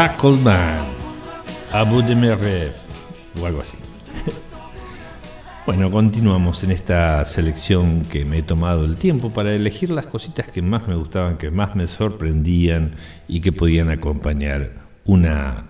rêves. 0.00 0.10
Jean-Jacques 0.10 0.20
Goldman, 0.20 0.86
a 1.72 1.84
bout 1.84 2.02
de 2.02 2.14
mes 2.14 2.34
rêves, 2.34 2.72
o 3.40 3.46
algo 3.46 3.60
así. 3.60 3.76
Bueno, 5.66 5.90
continuamos 5.90 6.64
en 6.64 6.72
esta 6.72 7.24
selección 7.26 8.04
que 8.10 8.24
me 8.24 8.38
he 8.38 8.42
tomado 8.42 8.84
el 8.84 8.96
tiempo 8.96 9.30
para 9.30 9.52
elegir 9.52 9.90
las 9.90 10.06
cositas 10.06 10.48
que 10.48 10.62
más 10.62 10.88
me 10.88 10.96
gustaban, 10.96 11.36
que 11.36 11.50
más 11.50 11.76
me 11.76 11.86
sorprendían 11.86 12.92
y 13.28 13.40
que 13.40 13.52
podían 13.52 13.88
acompañar 13.88 14.72
una 15.04 15.66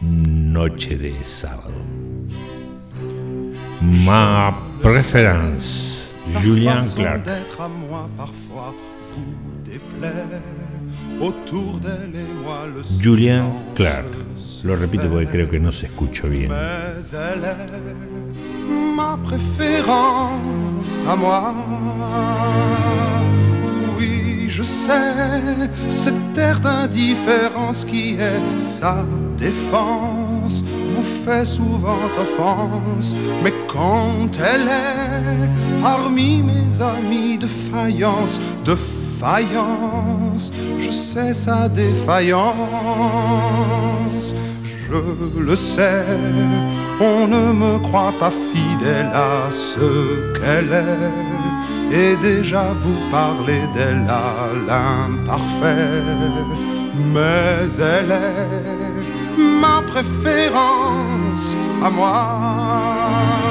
noche 0.00 0.96
de 0.96 1.24
sábado. 1.24 1.74
Ma 3.82 4.56
préférence, 4.80 6.10
Julien 6.42 6.80
Clark. 6.94 7.24
Silence 12.84 13.62
Clark. 13.74 14.16
Lo 14.64 14.76
repito 14.76 15.08
porque 15.08 15.26
creo 15.26 15.48
que 15.48 15.58
no 15.58 15.72
se 15.72 15.86
escuchó 15.86 16.28
bien. 16.28 16.48
Mais 16.48 17.12
elle 17.12 17.44
est 17.44 18.94
ma 18.96 19.16
préférence 19.16 21.04
à 21.08 21.16
moi. 21.16 21.54
Oui, 23.96 24.48
je 24.48 24.62
sais, 24.62 25.70
cette 25.88 26.36
air 26.36 26.60
d'indifférence 26.60 27.84
qui 27.84 28.14
est 28.14 28.60
sa 28.60 29.04
défense 29.36 30.62
vous 30.62 31.02
fait 31.24 31.44
souvent 31.44 31.98
offense. 32.18 33.14
Mais 33.42 33.52
quand 33.68 34.30
elle 34.40 34.68
est 34.68 35.48
parmi 35.82 36.42
mes 36.42 36.80
amis 36.80 37.38
de 37.38 37.46
faïence, 37.46 38.40
de 38.64 38.74
faïence, 38.74 39.07
je 40.78 40.90
sais 40.90 41.34
sa 41.34 41.68
défaillance. 41.68 42.54
Je 44.64 45.40
le 45.40 45.56
sais, 45.56 46.04
on 47.00 47.26
ne 47.26 47.52
me 47.52 47.78
croit 47.78 48.14
pas 48.18 48.30
fidèle 48.30 49.10
à 49.14 49.50
ce 49.52 50.32
qu'elle 50.38 50.72
est. 50.72 51.12
et 51.90 52.16
déjà 52.16 52.74
vous 52.80 52.98
parlez 53.10 53.62
d'elle 53.74 54.06
à 54.08 54.48
l'imparfait. 54.68 56.02
Mais 57.14 57.66
elle 57.78 58.10
est 58.10 59.38
ma 59.38 59.82
préférence 59.82 61.56
à 61.84 61.90
moi. 61.90 63.47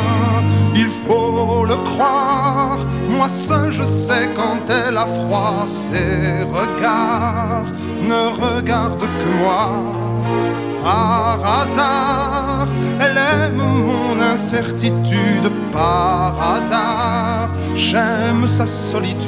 Il 0.79 0.87
faut 0.87 1.65
le 1.65 1.75
croire, 1.89 2.77
moi 3.09 3.29
seul 3.29 3.71
je 3.71 3.83
sais 3.83 4.29
quand 4.35 4.61
elle 4.69 4.97
a 4.97 5.07
froid, 5.07 5.65
ses 5.67 6.43
regards 6.59 7.71
ne 8.11 8.21
regardent 8.45 9.09
que 9.19 9.29
moi 9.39 10.07
par 10.83 11.39
hasard. 11.61 12.67
Elle 12.99 13.17
aime 13.17 13.57
mon 13.57 14.21
incertitude 14.21 15.49
par 15.71 16.33
hasard. 16.53 17.49
J'aime 17.75 18.47
sa 18.47 18.65
solitude. 18.65 19.27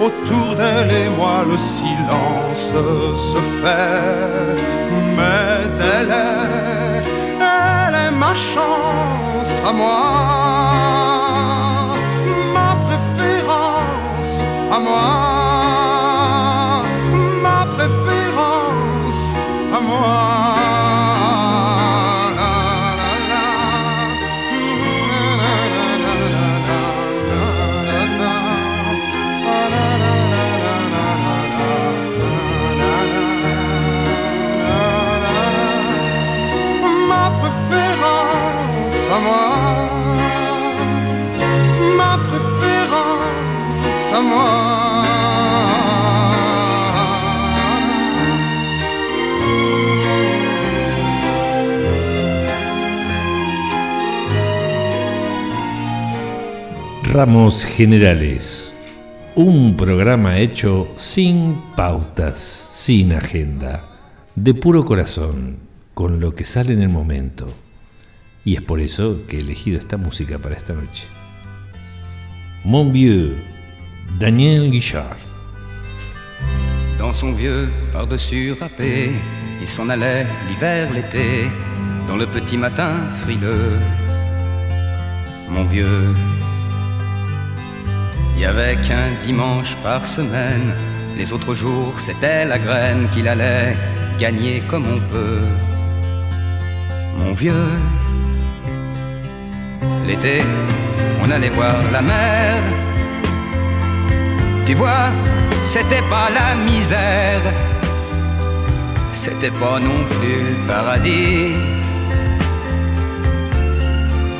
autour 0.00 0.54
d'elle 0.54 0.92
et 0.92 1.08
moi 1.10 1.44
le 1.48 1.56
silence 1.58 2.72
se 3.32 3.40
fait. 3.60 4.56
Mais 5.16 5.66
elle 5.96 6.10
est, 6.10 7.02
elle 7.40 7.94
est 8.06 8.10
ma 8.10 8.34
chance 8.34 9.52
à 9.66 9.72
moi, 9.72 10.00
ma 12.54 12.70
préférence 12.86 14.34
à 14.72 14.78
moi, 14.78 15.06
ma 17.42 17.66
préférence 17.74 19.24
à 19.76 19.80
moi. 19.80 20.47
Ramos 57.10 57.64
Generales, 57.64 58.70
un 59.34 59.78
programa 59.78 60.36
hecho 60.38 60.92
sin 60.98 61.56
pautas, 61.74 62.68
sin 62.70 63.14
agenda, 63.14 63.82
de 64.34 64.52
puro 64.52 64.84
corazón, 64.84 65.56
con 65.94 66.20
lo 66.20 66.34
que 66.34 66.44
sale 66.44 66.74
en 66.74 66.82
el 66.82 66.90
momento. 66.90 67.48
Y 68.44 68.56
es 68.56 68.62
por 68.62 68.78
eso 68.78 69.20
que 69.26 69.38
he 69.38 69.40
elegido 69.40 69.78
esta 69.78 69.96
música 69.96 70.38
para 70.38 70.54
esta 70.54 70.74
noche. 70.74 71.06
Mon 72.62 72.92
vieux, 72.92 73.36
Daniel 74.18 74.70
Guichard. 74.70 75.16
Dans 76.98 77.14
son 77.14 77.32
vieux 77.32 77.70
par-dessus 77.90 78.52
râpé, 78.52 79.12
il 79.62 79.68
s'en 79.68 79.88
allait 79.88 80.26
l'hiver, 80.50 80.92
l'été, 80.92 81.48
dans 82.06 82.18
le 82.18 82.26
petit 82.26 82.58
matin 82.58 83.08
frileux. 83.22 83.78
Mon 85.48 85.64
vieux, 85.64 86.14
il 88.38 88.42
y 88.42 88.46
avait 88.46 88.76
qu'un 88.76 89.10
dimanche 89.26 89.74
par 89.82 90.06
semaine, 90.06 90.72
les 91.16 91.32
autres 91.32 91.54
jours 91.56 91.94
c'était 91.98 92.44
la 92.44 92.56
graine 92.56 93.08
qu'il 93.12 93.26
allait 93.26 93.74
gagner 94.20 94.62
comme 94.68 94.86
on 94.86 95.00
peut. 95.12 95.42
Mon 97.18 97.32
vieux, 97.32 97.72
l'été, 100.06 100.42
on 101.20 101.28
allait 101.32 101.48
voir 101.48 101.74
la 101.90 102.00
mer. 102.00 102.54
Tu 104.66 104.74
vois, 104.74 105.10
c'était 105.64 106.06
pas 106.08 106.28
la 106.30 106.54
misère, 106.54 107.42
c'était 109.12 109.50
pas 109.50 109.80
non 109.80 110.00
plus 110.14 110.38
le 110.50 110.66
paradis. 110.68 111.54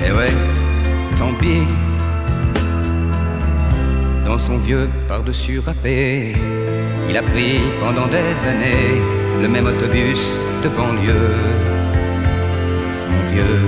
Eh 0.06 0.12
ouais, 0.12 0.34
tant 1.18 1.34
pis. 1.40 1.88
Dans 4.29 4.37
son 4.37 4.59
vieux 4.59 4.91
par-dessus 5.09 5.59
râpé, 5.59 6.35
il 7.09 7.17
a 7.17 7.23
pris 7.23 7.61
pendant 7.81 8.07
des 8.09 8.47
années 8.47 9.01
le 9.41 9.49
même 9.49 9.64
autobus 9.64 10.21
de 10.62 10.69
banlieue. 10.69 11.35
Mon 13.11 13.23
vieux, 13.33 13.59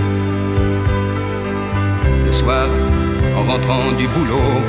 le 2.26 2.32
soir, 2.32 2.68
en 3.38 3.42
rentrant 3.50 3.90
du 3.92 4.06
boulot, 4.08 4.60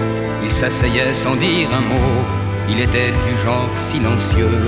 il 0.42 0.50
s'asseyait 0.50 1.14
sans 1.14 1.36
dire 1.36 1.68
un 1.76 1.82
mot. 1.82 2.24
Il 2.70 2.80
était 2.80 3.12
du 3.28 3.36
genre 3.44 3.70
silencieux. 3.76 4.62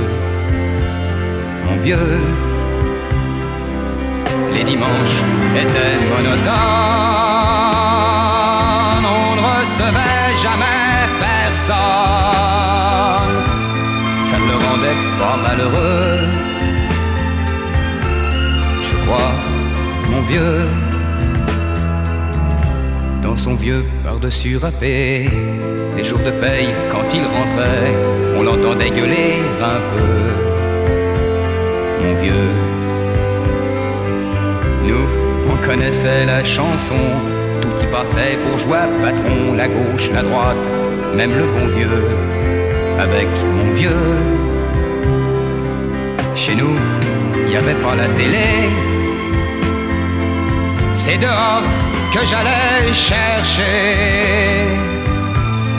Mon 1.66 1.78
vieux, 1.82 2.20
les 4.54 4.66
dimanches 4.66 5.20
étaient 5.56 6.00
monotones. 6.12 6.44
On 9.06 9.36
ne 9.38 9.42
recevait 9.62 10.36
jamais 10.44 10.83
personne. 11.66 11.76
Ça 14.22 14.38
ne 14.38 14.48
le 14.48 14.58
rendait 14.66 15.00
pas 15.20 15.38
malheureux. 15.38 16.28
Je 18.82 18.96
crois, 19.06 19.32
mon 20.10 20.22
vieux 20.22 20.62
dans 23.22 23.38
son 23.38 23.56
vieux 23.56 23.86
par-dessus 24.04 24.58
râpé. 24.58 25.30
Les 25.96 26.04
jours 26.04 26.20
de 26.20 26.32
paye, 26.32 26.70
quand 26.92 27.06
il 27.14 27.24
rentrait, 27.24 27.96
on 28.38 28.44
l'entendait 28.44 28.90
gueuler 28.90 29.40
un 29.62 29.80
peu. 29.94 30.16
Mon 32.02 32.14
vieux, 32.22 32.52
nous, 34.88 35.08
on 35.50 35.66
connaissait 35.66 36.26
la 36.26 36.44
chanson, 36.44 37.04
tout 37.62 37.76
y 37.82 37.86
passait 37.92 38.38
pour 38.44 38.60
joie 38.60 38.88
patron, 39.02 39.54
la 39.56 39.68
gauche, 39.68 40.10
la 40.14 40.24
droite, 40.24 40.68
même 41.16 41.32
le 41.38 41.46
bon 41.46 41.68
Dieu, 41.76 41.90
avec 43.00 43.28
mon 43.56 43.72
vieux. 43.74 43.90
Chez 46.36 46.56
nous, 46.56 46.76
il 47.38 47.46
n'y 47.46 47.56
avait 47.56 47.80
pas 47.86 47.96
la 47.96 48.08
télé. 48.08 48.70
C'est 50.96 51.18
dehors 51.18 51.64
que 52.14 52.26
j'allais 52.26 52.94
chercher 52.94 53.74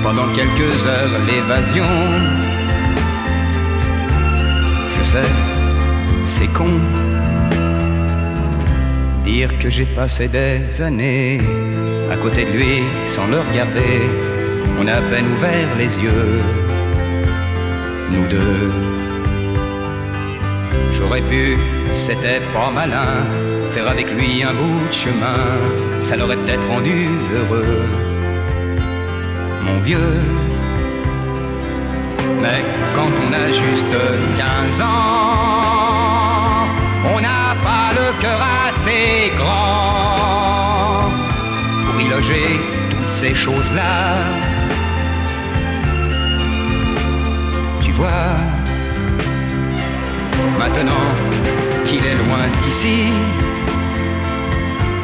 pendant 0.02 0.28
quelques 0.34 0.86
heures 0.86 1.18
l'évasion. 1.26 1.92
Je 4.98 5.04
sais, 5.04 5.30
c'est 6.24 6.52
con 6.52 6.70
dire 9.24 9.58
que 9.58 9.70
j'ai 9.70 9.86
passé 9.86 10.28
des 10.28 10.82
années 10.82 11.40
à 12.12 12.16
côté 12.16 12.44
de 12.44 12.50
lui 12.50 12.82
sans 13.06 13.26
le 13.26 13.38
regarder. 13.40 14.33
On 14.80 14.86
a 14.86 14.94
à 14.94 15.02
peine 15.02 15.26
ouvert 15.36 15.68
les 15.78 15.98
yeux, 15.98 16.40
nous 18.10 18.26
deux. 18.26 18.70
J'aurais 20.92 21.22
pu, 21.22 21.56
c'était 21.92 22.40
pas 22.52 22.70
malin 22.74 23.24
faire 23.74 23.88
avec 23.88 24.08
lui 24.12 24.44
un 24.44 24.52
bout 24.52 24.86
de 24.86 24.92
chemin, 24.92 25.40
ça 26.00 26.16
l'aurait 26.16 26.36
peut-être 26.36 26.66
rendu 26.68 27.08
heureux. 27.34 27.82
Mon 29.64 29.80
vieux, 29.80 30.20
mais 32.40 32.60
quand 32.94 33.10
on 33.24 33.32
a 33.32 33.46
juste 33.50 33.96
15 34.36 34.80
ans, 34.80 34.86
on 37.12 37.20
n'a 37.20 37.44
pas 37.68 37.88
le 37.98 38.06
cœur 38.22 38.40
assez 38.68 39.32
grand 39.36 41.10
pour 41.84 42.00
y 42.00 42.08
loger 42.08 42.60
toutes 42.90 43.10
ces 43.10 43.34
choses-là. 43.34 44.43
Maintenant 50.58 51.06
qu'il 51.84 52.04
est 52.04 52.14
loin 52.14 52.48
d'ici, 52.62 53.12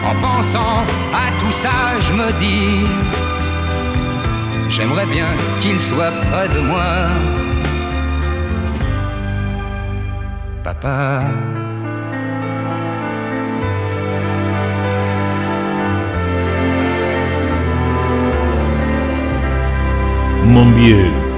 en 0.05 0.15
pensant 0.21 0.85
à 1.15 1.31
tout 1.39 1.53
ça, 1.53 2.01
je 2.01 2.13
me 2.13 2.33
dis 2.41 2.87
J'aimerais 4.69 5.07
bien 5.07 5.27
qu'il 5.61 5.79
soit 5.79 6.13
près 6.31 6.49
de 6.49 6.61
moi. 6.61 7.09
Papa. 10.63 11.23
Mon 20.45 20.71
vieux. 20.73 21.30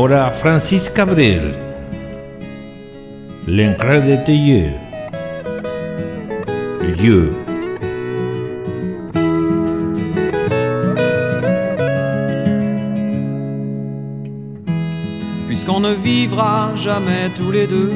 Ahora 0.00 0.30
Francis 0.32 0.88
Cabrel. 0.88 1.52
L'encre 3.46 4.00
de 4.00 4.16
tes 4.24 4.34
yeux. 4.34 4.72
Lieu. 6.80 7.28
puisqu'on 15.46 15.80
ne 15.80 15.92
vivra 15.92 16.74
jamais 16.76 17.28
tous 17.36 17.50
les 17.50 17.66
deux. 17.66 17.92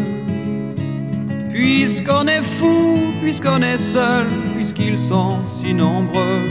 Puisqu'on 1.54 2.26
est 2.26 2.44
fou, 2.44 2.98
puisqu'on 3.22 3.62
est 3.62 3.78
seul, 3.78 4.26
puisqu'ils 4.54 4.98
sont 4.98 5.38
si 5.46 5.72
nombreux. 5.72 6.50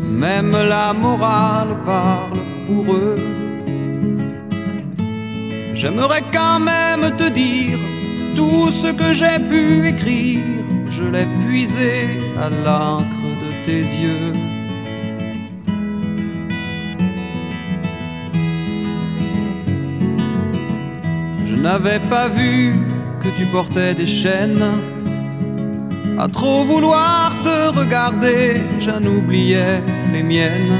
Même 0.00 0.52
la 0.52 0.92
morale 0.92 1.74
parle 1.84 2.38
pour 2.68 2.94
eux. 2.94 3.41
J'aimerais 5.82 6.22
quand 6.32 6.60
même 6.60 7.10
te 7.16 7.28
dire 7.28 7.76
tout 8.36 8.70
ce 8.70 8.92
que 8.92 9.12
j'ai 9.12 9.40
pu 9.50 9.84
écrire. 9.84 10.38
Je 10.88 11.02
l'ai 11.02 11.26
puisé 11.44 12.06
à 12.40 12.50
l'encre 12.50 13.26
de 13.42 13.64
tes 13.64 13.80
yeux. 13.80 14.32
Je 21.48 21.56
n'avais 21.56 21.98
pas 22.08 22.28
vu 22.28 22.76
que 23.20 23.26
tu 23.36 23.44
portais 23.46 23.92
des 23.92 24.06
chaînes. 24.06 24.64
À 26.16 26.28
trop 26.28 26.62
vouloir 26.62 27.32
te 27.42 27.76
regarder, 27.76 28.60
j'en 28.78 29.02
oubliais 29.02 29.82
les 30.12 30.22
miennes. 30.22 30.78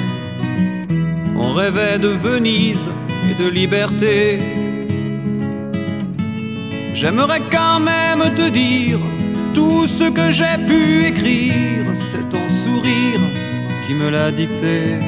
On 1.37 1.55
rêvait 1.55 1.99
de 1.99 2.07
Venise 2.07 2.89
et 3.29 3.43
de 3.43 3.51
liberté. 3.51 4.39
J'aimerais 7.03 7.43
quand 7.51 7.81
même 7.81 8.33
te 8.33 8.49
dire 8.49 9.01
tout 9.53 9.89
ce 9.89 10.09
que 10.09 10.31
j'ai 10.31 10.57
pu 10.69 11.05
écrire, 11.05 11.85
c'est 11.93 12.29
ton 12.29 12.49
sourire 12.49 13.19
qui 13.85 13.95
me 13.95 14.09
l'a 14.09 14.31
dicté. 14.31 15.01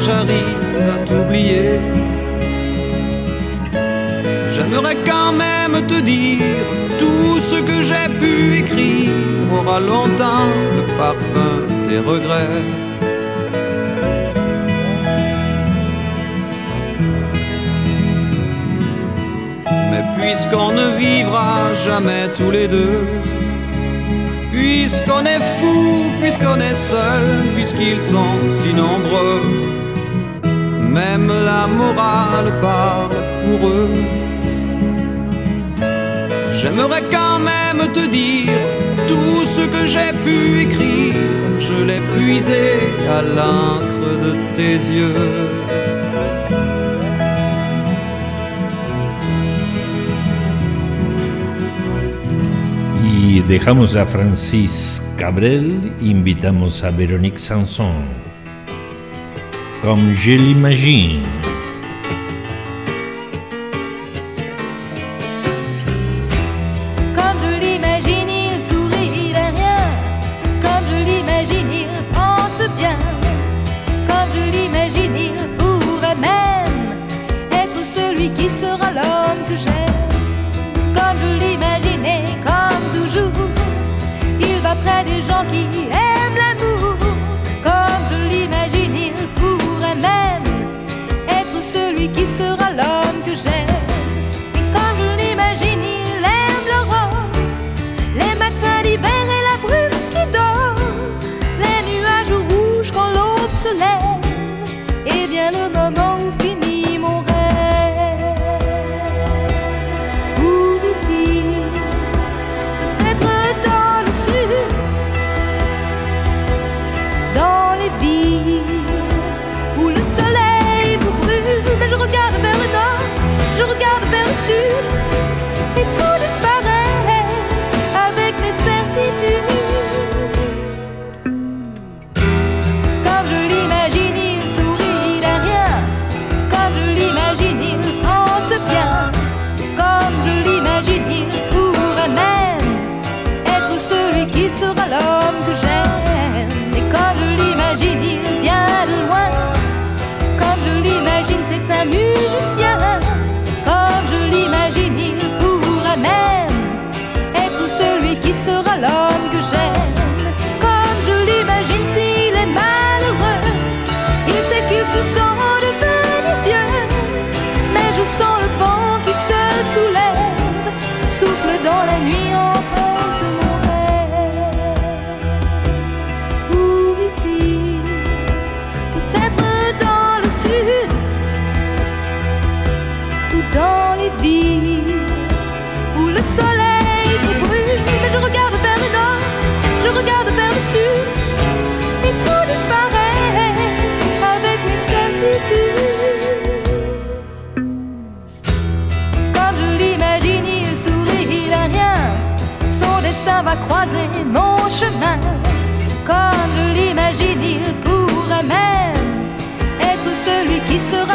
J'arrive 0.00 0.88
à 0.94 1.04
t'oublier, 1.06 1.80
j'aimerais 4.50 4.96
quand 5.06 5.32
même 5.32 5.86
te 5.86 6.00
dire 6.00 6.42
tout 6.98 7.38
ce 7.38 7.60
que 7.60 7.82
j'ai 7.82 8.08
pu 8.20 8.58
écrire 8.58 9.10
aura 9.52 9.80
longtemps 9.80 10.48
le 10.76 10.82
parfum 10.96 11.66
des 11.88 11.98
regrets. 11.98 12.48
Mais 19.90 20.04
puisqu'on 20.16 20.72
ne 20.72 20.96
vivra 20.98 21.74
jamais 21.74 22.28
tous 22.36 22.50
les 22.50 22.68
deux, 22.68 23.06
puisqu'on 24.52 25.24
est 25.24 25.44
fou, 25.58 26.04
puisqu'on 26.20 26.60
est 26.60 26.74
seul, 26.74 27.24
puisqu'ils 27.54 28.02
sont 28.02 28.36
si 28.48 28.72
nombreux, 28.74 29.69
même 30.90 31.28
la 31.28 31.66
morale 31.66 32.52
parle 32.60 33.16
pour 33.44 33.68
eux. 33.68 33.92
J'aimerais 36.52 37.04
quand 37.10 37.38
même 37.38 37.82
te 37.92 38.04
dire 38.10 38.52
tout 39.06 39.44
ce 39.44 39.62
que 39.62 39.86
j'ai 39.86 40.12
pu 40.24 40.62
écrire, 40.66 41.14
je 41.58 41.84
l'ai 41.84 42.02
puisé 42.14 42.64
à 43.08 43.22
l'encre 43.22 44.08
de 44.24 44.32
tes 44.54 44.76
yeux. 44.98 45.14
Y 53.04 53.40
dejamos 53.42 53.96
a 53.96 54.04
Francis 54.06 55.00
Cabrel, 55.16 55.94
invitamos 56.02 56.82
a 56.82 56.90
Véronique 56.90 57.38
Sanson. 57.38 58.09
Comme 59.82 60.14
je 60.14 60.32
l'imagine. 60.32 61.39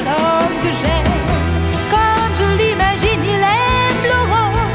L'homme 0.03 0.55
que 0.61 0.71
j'aime. 0.81 1.13
Comme 1.91 2.31
je 2.39 2.47
l'imagine, 2.59 3.23
il 3.23 3.43
aime 3.43 4.03
l'aurore, 4.09 4.67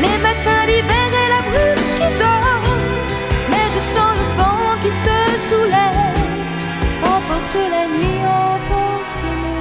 les 0.00 0.16
matins 0.22 0.64
d'hiver 0.66 1.08
et 1.22 1.28
la 1.34 1.42
brume 1.48 1.84
qui 1.96 2.08
dort. 2.20 2.64
Mais 3.50 3.66
je 3.74 3.80
sens 3.94 4.12
le 4.20 4.26
vent 4.38 4.74
qui 4.82 4.92
se 5.04 5.16
soulève, 5.48 6.18
emporte 7.02 7.56
la 7.74 7.84
nuit, 7.86 8.20
emporte 8.24 9.22
mon 9.42 9.60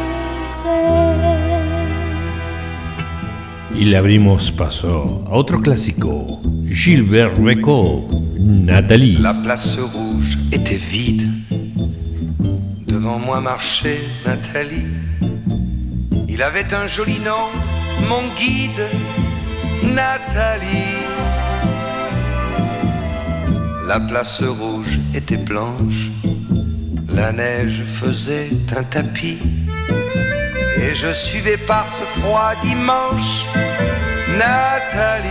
rêve. 0.63 1.85
Y 3.77 3.85
le 3.85 3.97
abrimos 3.97 4.51
paso 4.51 5.23
a 5.29 5.35
otro 5.35 5.61
clásico, 5.61 6.25
Gilbert 6.69 7.39
Bécaud, 7.39 8.07
Nathalie. 8.39 9.17
La 9.21 9.33
place 9.33 9.77
rouge 9.79 10.37
était 10.51 10.75
vide. 10.77 11.27
Devant 13.05 13.19
moi 13.19 13.39
marchait 13.39 14.01
Nathalie. 14.25 14.87
Il 16.27 16.41
avait 16.41 16.73
un 16.73 16.87
joli 16.87 17.19
nom, 17.19 17.51
mon 18.09 18.23
guide, 18.35 18.83
Nathalie. 19.83 21.05
La 23.85 23.99
place 23.99 24.41
rouge 24.41 24.97
était 25.13 25.37
blanche. 25.37 26.09
La 27.13 27.31
neige 27.31 27.83
faisait 27.85 28.49
un 28.75 28.81
tapis. 28.81 29.37
Et 30.77 30.95
je 30.95 31.13
suivais 31.13 31.57
par 31.57 31.85
ce 31.91 32.01
froid 32.19 32.53
dimanche 32.63 33.45
Nathalie. 34.35 35.29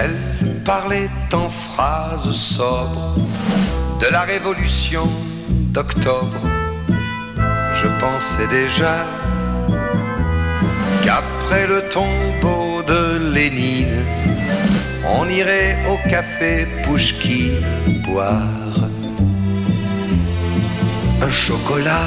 Elle 0.00 0.62
parlait 0.64 1.10
en 1.34 1.50
phrases 1.50 2.32
sobres 2.32 3.14
de 4.00 4.06
la 4.12 4.22
révolution 4.22 5.08
d'octobre. 5.72 6.40
Je 7.74 7.86
pensais 8.00 8.46
déjà 8.48 9.04
qu'après 11.04 11.66
le 11.66 11.82
tombeau 11.88 12.82
de 12.86 13.32
Lénine, 13.32 14.04
on 15.18 15.28
irait 15.28 15.76
au 15.90 16.08
café 16.08 16.66
Pouchkine 16.84 17.64
boire 18.04 18.42
un 21.20 21.30
chocolat. 21.30 22.06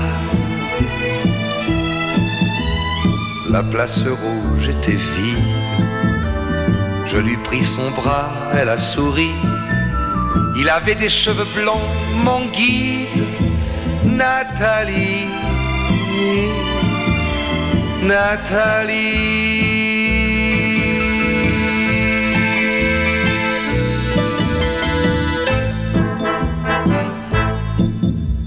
La 3.49 3.63
place 3.63 4.03
rouge 4.07 4.67
était 4.69 4.91
vide. 4.91 5.43
Je 7.05 7.17
lui 7.17 7.35
pris 7.37 7.63
son 7.63 7.89
bras, 7.91 8.29
elle 8.53 8.69
a 8.69 8.77
souri. 8.77 9.31
Il 10.57 10.69
avait 10.69 10.95
des 10.95 11.09
cheveux 11.09 11.47
blonds, 11.55 11.87
mon 12.23 12.45
guide, 12.45 13.25
Nathalie. 14.05 15.27
Nathalie. 18.03 19.31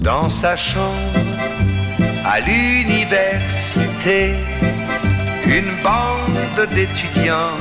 Dans 0.01 0.29
sa 0.29 0.55
chambre, 0.55 0.93
à 2.23 2.39
l'université, 2.41 4.33
une 5.47 5.71
bande 5.83 6.69
d'étudiants 6.73 7.57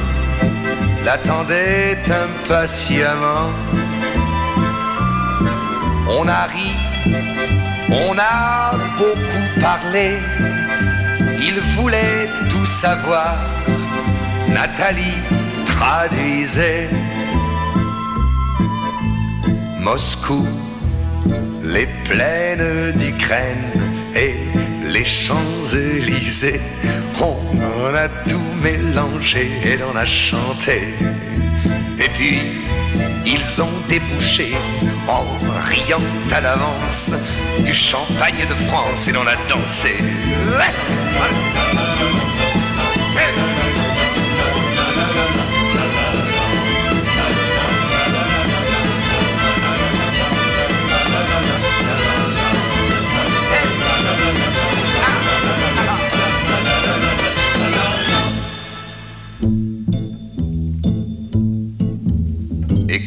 l'attendait 1.05 1.99
impatiemment. 2.11 3.51
On 6.07 6.29
a 6.29 6.45
ri, 6.47 6.73
on 7.91 8.17
a 8.19 8.73
beaucoup 8.99 9.61
parlé, 9.61 10.19
il 11.39 11.61
voulait 11.77 12.29
tout 12.51 12.67
savoir. 12.67 13.39
Nathalie 14.49 15.19
traduisait 15.67 16.89
Moscou, 19.81 20.47
les 21.63 21.87
plaines 22.05 22.93
d'Ukraine 22.93 23.73
et 24.15 24.35
les 24.87 25.05
Champs-Élysées. 25.05 26.61
On 27.21 27.37
en 27.61 27.95
a 27.95 28.09
tout 28.09 28.51
mélangé 28.63 29.51
et 29.65 29.79
on 29.83 29.97
a 29.97 30.05
chanté. 30.05 30.95
Et 31.99 32.09
puis, 32.11 32.39
ils 33.27 33.63
ont 33.63 33.73
débouché 33.89 34.53
en 35.09 35.25
riant 35.67 35.99
à 36.33 36.41
l'avance 36.41 37.13
du 37.63 37.75
champagne 37.75 38.47
de 38.49 38.55
France 38.55 39.09
et 39.09 39.13
l'on 39.13 39.27
a 39.27 39.37
dansé. 39.49 39.97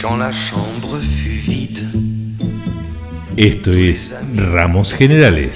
Quand 0.08 0.18
la 0.18 0.32
chambre 0.32 1.00
fut 1.02 1.40
vide, 1.52 1.84
Esto 3.38 3.72
es 3.72 4.14
Ramos 4.54 4.86
Generales. 4.98 5.50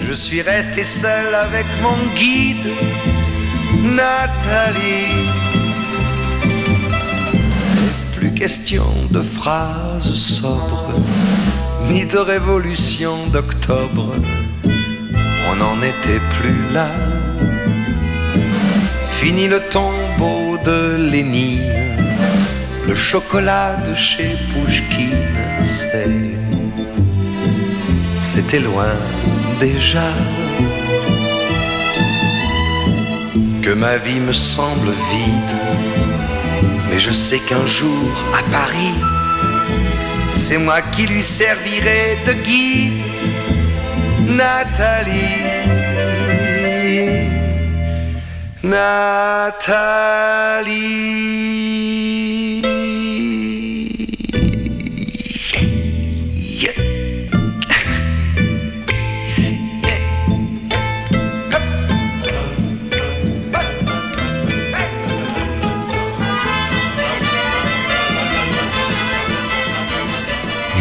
je 0.00 0.12
suis 0.12 0.42
resté 0.42 0.82
seul 0.82 1.32
avec 1.34 1.66
mon 1.82 1.96
guide, 2.16 2.70
Nathalie. 3.94 5.28
Plus 8.16 8.32
question 8.34 8.84
de 9.10 9.20
phrases 9.20 10.12
sobres, 10.14 10.94
ni 11.88 12.04
de 12.06 12.18
révolution 12.18 13.14
d'octobre. 13.32 14.12
On 15.50 15.56
n'en 15.56 15.78
était 15.82 16.22
plus 16.40 16.72
là. 16.72 16.90
Fini 19.12 19.46
le 19.46 19.60
tombeau 19.70 20.58
de 20.64 20.96
Lénine, 20.96 21.83
le 22.88 22.94
chocolat 22.94 23.76
de 23.88 23.94
chez 23.94 24.36
Pouchkine. 24.52 25.16
C'était 28.20 28.60
loin 28.60 28.94
déjà. 29.60 30.08
Que 33.62 33.72
ma 33.72 33.96
vie 33.96 34.20
me 34.20 34.32
semble 34.32 34.90
vide, 35.12 35.56
mais 36.90 36.98
je 36.98 37.10
sais 37.10 37.38
qu'un 37.38 37.64
jour 37.64 38.10
à 38.38 38.42
Paris, 38.50 38.98
c'est 40.32 40.58
moi 40.58 40.82
qui 40.82 41.06
lui 41.06 41.22
servirai 41.22 42.18
de 42.26 42.32
guide, 42.32 43.02
Nathalie. 44.38 45.64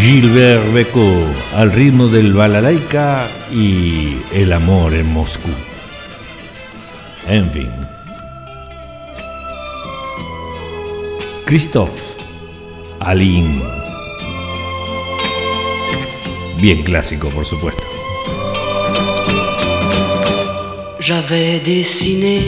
Gilbert 0.04 0.74
Beco 0.74 1.16
al 1.56 1.72
ritmo 1.72 2.08
del 2.08 2.34
balalaika 2.34 3.26
y 3.54 4.18
el 4.34 4.52
amor 4.52 4.94
en 4.94 5.10
Moscú. 5.14 5.50
En 7.26 7.50
fin. 7.50 7.72
Christophe 11.46 12.18
Aline. 13.00 13.64
Bien 16.58 16.84
clásico, 16.84 17.30
por 17.30 17.46
supuesto. 17.46 17.84
J'avais 21.00 21.62
dessiné 21.62 22.42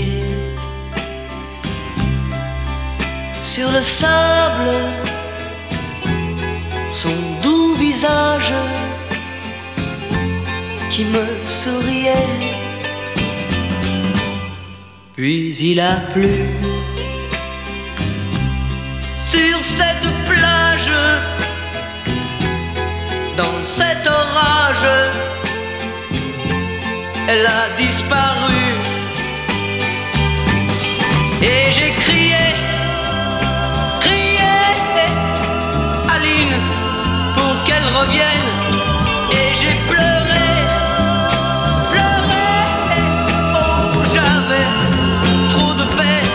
sur 3.40 3.72
le 3.72 3.82
sable 3.82 5.05
son 7.02 7.18
doux 7.44 7.76
visage 7.76 8.54
qui 10.90 11.04
me 11.04 11.26
souriait. 11.44 12.32
Puis 15.16 15.58
il 15.72 15.80
a 15.82 15.96
plu 16.14 16.32
sur 19.32 19.58
cette 19.60 20.10
plage, 20.30 20.92
dans 23.36 23.60
cet 23.62 24.08
orage, 24.08 24.88
elle 27.28 27.46
a 27.46 27.64
disparu. 27.78 28.64
Et 31.42 31.74
j'ai 31.76 31.92
crié, 32.04 32.46
crié, 34.00 34.35
pour 37.86 37.92
qu'elle 37.92 37.96
revienne. 37.98 38.52
Et 39.32 39.54
j'ai 39.54 39.76
pleuré, 39.90 40.48
pleuré, 41.92 42.48
oh 43.54 44.04
j'avais 44.14 44.68
trop 45.52 45.74
de 45.74 45.86
peine. 45.96 46.32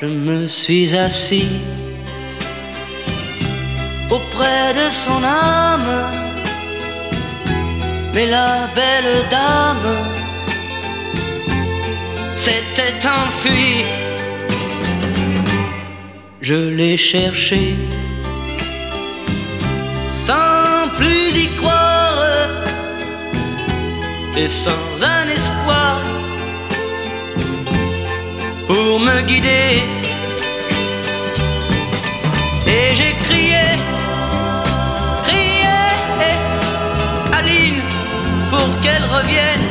Je 0.00 0.06
me 0.06 0.46
suis 0.46 0.94
assis 0.94 1.48
auprès 4.10 4.74
de 4.74 4.90
son 4.90 5.22
âme. 5.24 6.10
Mais 8.14 8.26
la 8.26 8.68
belle 8.74 9.24
dame 9.30 9.96
s'était 12.34 13.06
enfuie. 13.06 13.84
Je 16.40 16.54
l'ai 16.54 16.96
cherchée 16.96 17.74
plus 20.98 21.30
y 21.44 21.48
croire 21.56 22.48
et 24.36 24.48
sans 24.48 24.88
un 25.16 25.26
espoir 25.38 26.00
pour 28.66 28.98
me 29.06 29.16
guider. 29.22 29.82
Et 32.66 32.94
j'ai 32.98 33.14
crié, 33.26 33.66
crié, 35.26 35.78
Aline, 37.38 37.82
pour 38.50 38.68
qu'elle 38.82 39.06
revienne. 39.16 39.66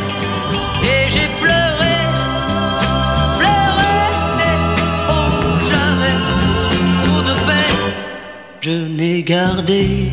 Et 0.92 1.02
j'ai 1.14 1.30
pleuré, 1.44 1.96
pleuré, 3.40 3.98
oh 5.16 5.30
j'avais 5.70 6.18
trop 7.04 7.22
de 7.30 7.36
peine. 7.48 7.84
Je 8.62 8.76
n'ai 8.98 9.22
gardé 9.24 10.12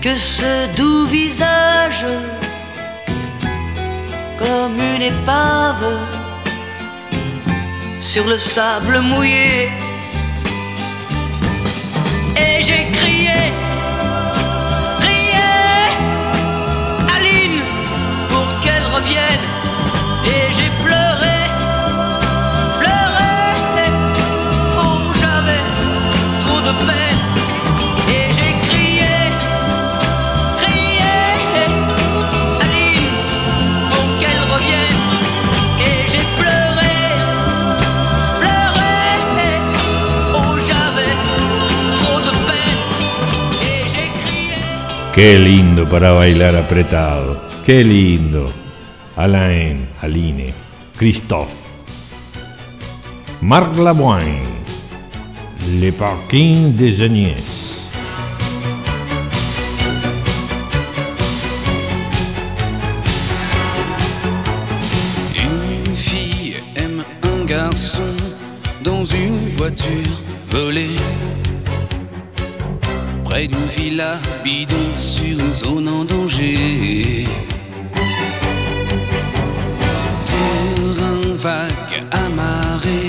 que 0.00 0.14
ce 0.16 0.74
doux 0.76 1.06
visage 1.06 2.06
comme 4.38 4.78
une 4.94 5.02
épave 5.02 5.84
sur 8.00 8.24
le 8.26 8.38
sable 8.38 9.00
mouillé. 9.00 9.70
Et 12.36 12.62
j'ai 12.62 12.86
crié, 12.92 13.52
Qué 45.18 45.36
lindo 45.36 45.84
para 45.84 46.12
bailar 46.12 46.54
apretado. 46.54 47.40
Qué 47.66 47.82
lindo. 47.82 48.52
Alain, 49.16 49.88
Aline, 50.00 50.54
Christophe. 50.96 51.56
Marc 53.40 53.76
Lamoine. 53.78 54.46
Les 55.80 55.90
parkings 55.90 56.76
des 56.76 57.02
Agnès. 57.02 57.42
Une 65.34 65.96
fille 65.96 66.54
aime 66.76 67.02
un 67.24 67.44
garçon 67.44 68.14
dans 68.84 69.04
une 69.04 69.48
voiture 69.56 70.22
volée. 70.48 70.94
D'une 73.46 73.66
villa 73.76 74.18
bidon 74.42 74.98
sur 74.98 75.24
une 75.24 75.54
zone 75.54 75.88
en 75.88 76.04
danger. 76.04 77.24
Terrain 80.24 81.20
vague 81.36 82.02
amarré 82.10 83.06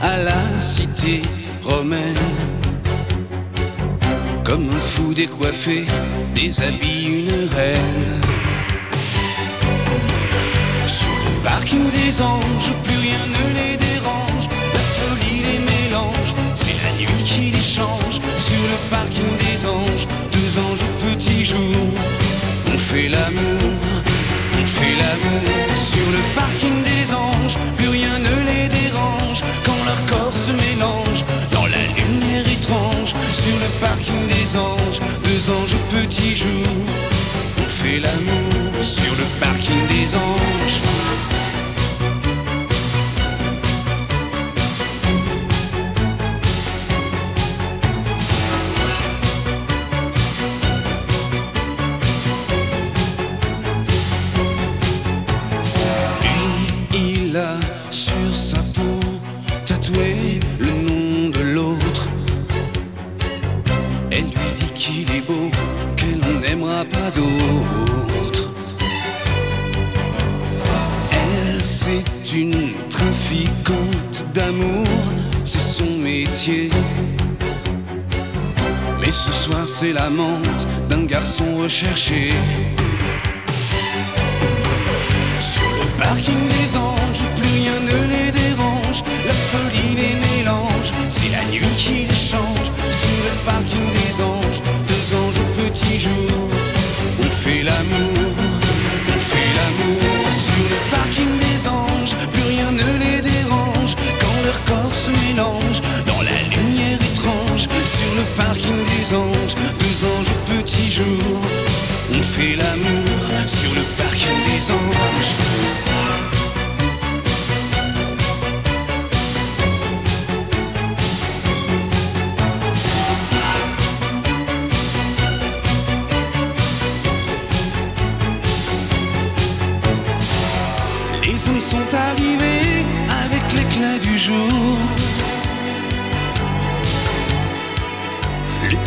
à 0.00 0.18
la 0.18 0.60
cité 0.60 1.20
romaine. 1.64 2.30
Comme 4.44 4.70
un 4.70 4.80
fou 4.80 5.12
décoiffé, 5.12 5.84
déshabille 6.32 7.24
une 7.24 7.48
reine. 7.52 8.20
Sur 10.86 11.08
le 11.08 11.42
parking 11.42 11.90
des 11.90 12.22
anges, 12.22 12.72
plus 12.84 12.98
rien 12.98 13.18
ne 13.34 13.55
parking 18.90 19.36
des 19.38 19.66
anges, 19.66 20.06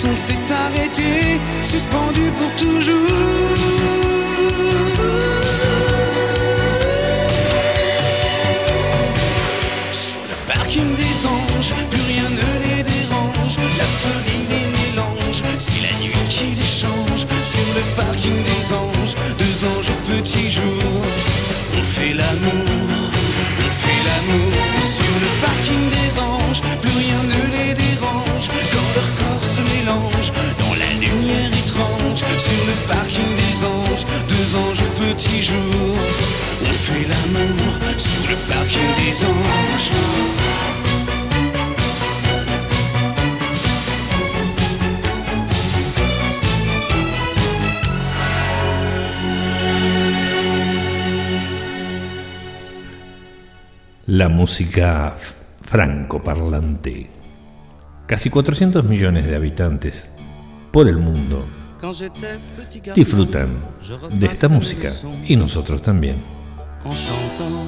temps 0.02 0.16
s'est 0.16 0.54
arrêté, 0.66 1.42
suspendu 1.62 2.32
pour 2.32 2.52
toujours. 2.56 3.58
Sur 9.92 10.22
le 10.30 10.54
parking 10.54 10.96
des 10.96 11.26
anges, 11.26 11.74
plus 11.90 12.02
rien 12.08 12.30
ne 12.30 12.50
les 12.64 12.84
dérange. 12.84 13.58
La 13.78 13.90
folie 14.00 14.46
les 14.50 14.68
mélange, 14.78 15.44
c'est 15.58 15.82
la 15.82 15.94
nuit 16.02 16.26
qui 16.30 16.56
les 16.56 16.72
change. 16.82 17.26
Sur 17.44 17.70
le 17.76 17.84
parking 17.96 18.39
le. 35.42 35.96
La 54.08 54.28
música 54.28 55.16
francoparlante. 55.62 57.10
Casi 58.08 58.30
400 58.30 58.84
millones 58.84 59.26
de 59.26 59.36
habitantes 59.38 60.12
por 60.72 60.90
el 60.90 60.98
mundo 60.98 61.46
Disfrutan 62.96 63.50
de 64.12 64.26
esta 64.26 64.50
música 64.50 64.92
y 65.26 65.36
nosotros 65.36 65.82
también. 65.82 66.18
en 66.86 66.96
chantant. 66.96 67.66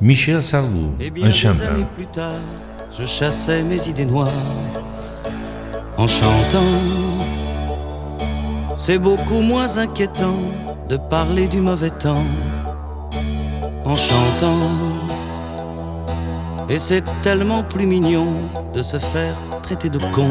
Michel 0.00 0.42
Sardou 0.42 0.96
bien 1.12 1.28
en 1.28 1.30
chantant. 1.30 1.84
plus 1.94 2.06
tard, 2.06 2.40
je 2.96 3.04
chassais 3.04 3.62
mes 3.62 3.88
idées 3.88 4.06
noires 4.06 4.32
en 5.96 6.06
chantant. 6.06 6.60
C'est 8.76 8.98
beaucoup 8.98 9.40
moins 9.40 9.78
inquiétant 9.78 10.38
de 10.88 10.96
parler 10.96 11.48
du 11.48 11.60
mauvais 11.60 11.90
temps 11.90 12.24
en 13.84 13.96
chantant. 13.96 14.70
Et 16.68 16.78
c'est 16.78 17.02
tellement 17.22 17.62
plus 17.62 17.86
mignon 17.86 18.28
de 18.72 18.82
se 18.82 18.98
faire 18.98 19.36
traiter 19.62 19.88
de 19.88 19.98
con 20.12 20.30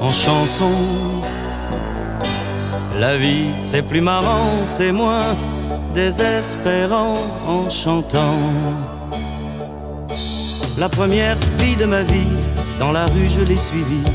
en 0.00 0.12
chanson. 0.12 1.15
La 2.98 3.18
vie 3.18 3.48
c'est 3.56 3.82
plus 3.82 4.00
marrant, 4.00 4.64
c'est 4.64 4.90
moins 4.90 5.36
désespérant 5.94 7.18
en 7.46 7.68
chantant. 7.68 8.38
La 10.78 10.88
première 10.88 11.36
fille 11.58 11.76
de 11.76 11.84
ma 11.84 12.02
vie, 12.02 12.32
dans 12.78 12.92
la 12.92 13.04
rue 13.04 13.28
je 13.28 13.44
l'ai 13.44 13.56
suivie 13.56 14.08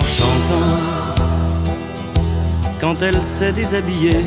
en 0.00 0.06
chantant. 0.06 0.80
Quand 2.80 2.96
elle 3.02 3.22
s'est 3.22 3.52
déshabillée, 3.52 4.24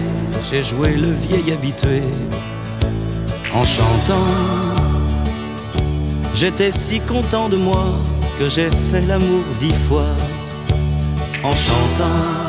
j'ai 0.52 0.62
joué 0.62 0.94
le 0.94 1.12
vieil 1.12 1.52
habitué 1.54 2.04
en 3.56 3.64
chantant. 3.64 4.30
J'étais 6.36 6.70
si 6.70 7.00
content 7.00 7.50
de 7.50 7.58
moi 7.58 7.86
que 8.38 8.48
j'ai 8.48 8.70
fait 8.92 9.02
l'amour 9.08 9.44
dix 9.60 9.74
fois 9.74 10.10
en 11.44 11.56
chantant. 11.56 12.45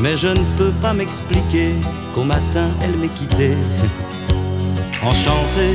Mais 0.00 0.16
je 0.16 0.28
ne 0.28 0.44
peux 0.56 0.70
pas 0.80 0.92
m'expliquer 0.92 1.74
qu'au 2.14 2.22
matin 2.22 2.68
elle 2.82 2.96
m'ait 2.98 3.08
quitté 3.08 3.56
enchanté. 5.02 5.72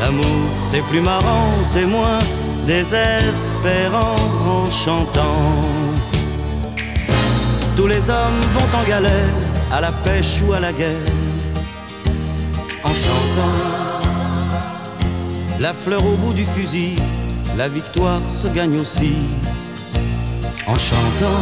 L'amour 0.00 0.24
c'est 0.62 0.82
plus 0.82 1.00
marrant, 1.00 1.52
c'est 1.64 1.86
moins 1.86 2.20
désespérant 2.66 4.14
en 4.46 4.70
chantant. 4.70 5.40
Tous 7.76 7.88
les 7.88 8.10
hommes 8.10 8.40
vont 8.54 8.78
en 8.78 8.88
galère, 8.88 9.34
à 9.72 9.80
la 9.80 9.90
pêche 9.90 10.42
ou 10.46 10.52
à 10.52 10.60
la 10.60 10.72
guerre, 10.72 11.12
en 12.84 12.88
chantant. 12.88 13.58
La 15.58 15.72
fleur 15.72 16.04
au 16.06 16.16
bout 16.16 16.32
du 16.32 16.44
fusil, 16.44 16.94
la 17.56 17.66
victoire 17.68 18.20
se 18.28 18.46
gagne 18.46 18.78
aussi 18.78 19.14
en 20.68 20.78
chantant. 20.78 21.40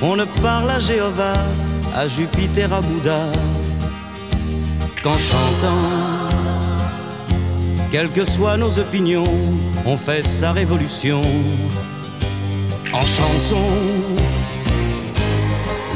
On 0.00 0.16
ne 0.16 0.24
parle 0.40 0.70
à 0.70 0.80
Jéhovah, 0.80 1.42
à 1.96 2.06
Jupiter, 2.06 2.72
à 2.72 2.80
Bouddha, 2.80 3.24
qu'en 5.02 5.18
chantant. 5.18 5.84
Quelles 7.90 8.10
que 8.10 8.24
soient 8.24 8.56
nos 8.56 8.78
opinions, 8.78 9.32
on 9.86 9.96
fait 9.96 10.24
sa 10.24 10.52
révolution 10.52 11.20
en 12.92 13.04
chanson. 13.04 13.66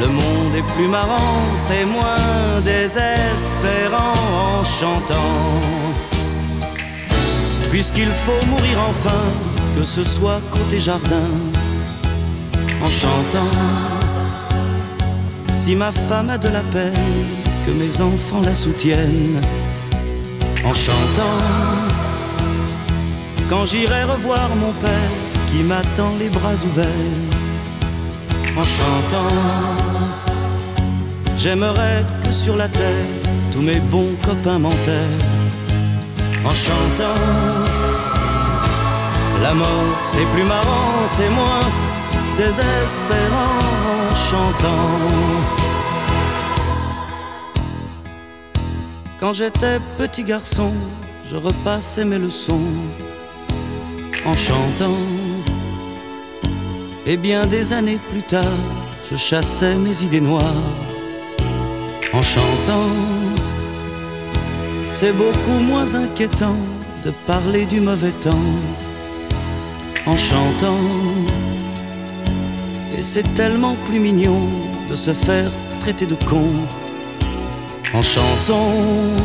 Le 0.01 0.09
monde 0.09 0.55
est 0.57 0.73
plus 0.75 0.89
marrant, 0.89 1.39
c'est 1.57 1.85
moins 1.85 2.61
désespérant 2.65 4.15
en 4.59 4.65
chantant. 4.65 5.35
Puisqu'il 7.71 8.11
faut 8.11 8.47
mourir 8.47 8.79
enfin, 8.91 9.52
que 9.75 9.85
ce 9.85 10.05
soit 10.05 10.41
côté 10.51 10.81
jardin, 10.81 11.29
en 12.83 12.91
chantant. 12.91 13.53
Si 15.55 15.75
ma 15.77 15.93
femme 15.93 16.31
a 16.31 16.39
de 16.39 16.49
la 16.49 16.61
peine, 16.73 17.27
que 17.65 17.71
mes 17.71 18.01
enfants 18.01 18.41
la 18.43 18.55
soutiennent, 18.55 19.41
en 20.65 20.75
chantant. 20.75 21.39
Quand 23.49 23.67
j'irai 23.67 24.05
revoir 24.05 24.49
mon 24.57 24.73
père 24.73 25.11
qui 25.51 25.63
m'attend 25.63 26.13
les 26.19 26.29
bras 26.29 26.55
ouverts, 26.65 27.33
en 28.57 28.65
chantant. 28.65 29.35
J'aimerais 31.39 32.05
que 32.23 32.33
sur 32.33 32.57
la 32.57 32.69
terre 32.69 33.07
tous 33.53 33.63
mes 33.63 33.81
bons 33.81 34.15
copains 34.25 34.59
m'enterrent 34.59 35.27
en 36.45 36.55
chantant. 36.55 37.82
La 39.43 39.55
mort 39.55 39.67
c'est 40.05 40.25
plus 40.35 40.45
marrant, 40.45 41.07
c'est 41.09 41.29
moins 41.29 41.67
désespérant 42.39 43.59
en 44.11 44.15
chantant. 44.15 44.89
Quand 49.19 49.33
j'étais 49.33 49.81
petit 49.99 50.23
garçon, 50.23 50.73
je 51.31 51.37
repassais 51.37 52.05
mes 52.05 52.19
leçons 52.19 52.69
en 54.25 54.37
chantant. 54.37 54.99
Et 57.05 57.17
bien 57.17 57.47
des 57.47 57.73
années 57.73 57.99
plus 58.11 58.23
tard, 58.23 58.59
je 59.11 59.17
chassais 59.17 59.75
mes 59.75 60.03
idées 60.03 60.21
noires 60.21 60.69
en 62.13 62.23
chantant. 62.23 62.91
C'est 64.89 65.13
beaucoup 65.13 65.61
moins 65.61 65.95
inquiétant 65.97 66.57
de 67.05 67.11
parler 67.27 67.65
du 67.65 67.81
mauvais 67.81 68.13
temps 68.13 68.53
en 70.07 70.17
chantant. 70.17 70.77
Et 72.97 73.03
c'est 73.03 73.35
tellement 73.35 73.75
plus 73.89 73.99
mignon 73.99 74.49
de 74.91 74.97
se 74.97 75.13
faire 75.13 75.51
traiter 75.81 76.07
de 76.07 76.15
con 76.15 76.51
en 77.95 78.03
chanson. 78.03 79.17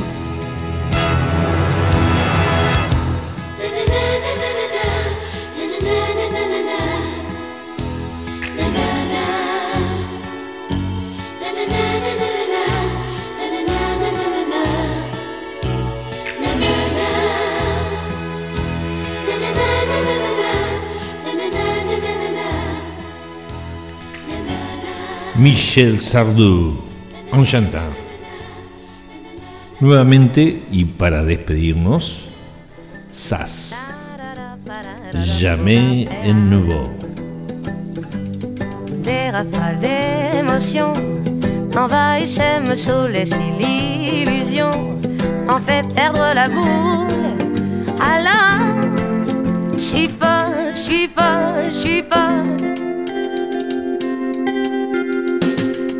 Michel 25.37 26.01
Sardou, 26.01 26.73
en 27.31 27.45
chantant. 27.45 27.93
Nuevamente, 29.79 30.63
y 30.71 30.83
para 30.85 31.23
despedirnos, 31.23 32.29
Sas. 33.11 33.75
Jamais 35.13 36.07
un 36.25 36.49
nouveau. 36.49 36.83
Des 39.03 39.29
rafales 39.29 39.79
d'émotions 39.79 40.93
envahissaient, 41.77 42.59
me 42.59 42.75
saoulaient 42.75 43.25
l'illusion 43.59 44.71
en 45.47 45.59
fait 45.59 45.87
perdre 45.93 46.33
la 46.33 46.49
boule. 46.49 47.07
Alors, 48.01 48.81
je 49.75 49.81
suis 49.81 50.09
folle, 50.09 50.71
je 50.73 50.79
suis 50.79 51.07
folle, 51.07 51.65
je 51.65 51.71
suis 51.71 52.01
folle. 52.01 52.86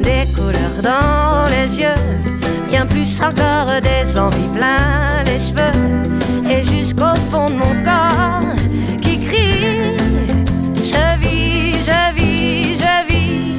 Des 0.07 0.25
couleurs 0.33 0.81
dans 0.81 1.47
les 1.49 1.81
yeux, 1.81 2.01
bien 2.69 2.85
plus 2.85 3.19
encore 3.21 3.81
des 3.81 4.17
envies 4.17 4.53
plein 4.55 5.21
les 5.25 5.37
cheveux, 5.37 5.77
et 6.49 6.63
jusqu'au 6.63 7.13
fond 7.29 7.49
de 7.49 7.55
mon 7.55 7.83
corps 7.83 8.55
qui 9.01 9.19
crie 9.19 9.97
Je 10.77 11.19
vis, 11.19 11.73
je 11.89 12.15
vis, 12.15 12.79
je 12.79 12.95
vis. 13.09 13.57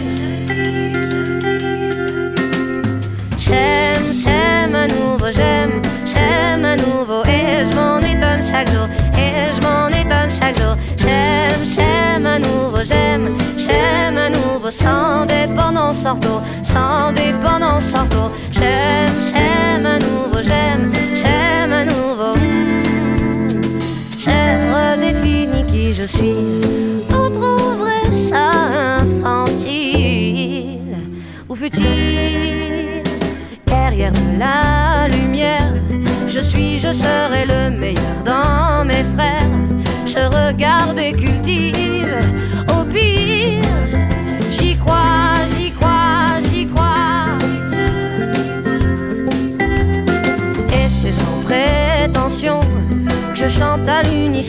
J'aime, 3.38 4.14
j'aime 4.14 4.74
à 4.74 4.86
nouveau, 4.86 5.30
j'aime, 5.30 5.82
j'aime 6.06 6.64
à 6.64 6.76
nouveau, 6.76 7.22
et 7.26 7.62
je 7.70 7.76
m'en 7.76 7.98
étonne 7.98 8.42
chaque 8.42 8.70
jour, 8.70 8.88
et 9.18 9.52
je 9.54 9.60
m'en 9.60 9.88
étonne 9.88 10.30
chaque 10.30 10.56
jour. 10.56 10.76
J'aime, 10.96 11.62
j'aime 11.66 12.24
à 12.24 12.38
nouveau, 12.38 12.82
j'aime, 12.82 13.36
j'aime 13.68 14.16
à 14.16 14.30
nouveau, 14.30 14.70
sans 14.70 15.26
dépendance 15.26 16.04
ortho, 16.06 16.40
sans 16.62 17.12
dépendance 17.12 17.92
ortho. 17.94 18.34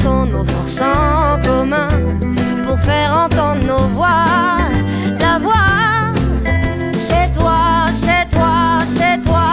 Nos 0.10 0.44
forces 0.44 0.82
en 0.82 1.40
commun 1.42 1.88
pour 2.66 2.80
faire 2.80 3.12
entendre 3.26 3.64
nos 3.66 3.88
voix. 3.96 4.26
La 5.20 5.40
voix, 5.40 6.14
c'est 6.96 7.32
toi, 7.34 7.86
c'est 7.92 8.30
toi, 8.30 8.80
c'est 8.98 9.22
toi. 9.22 9.50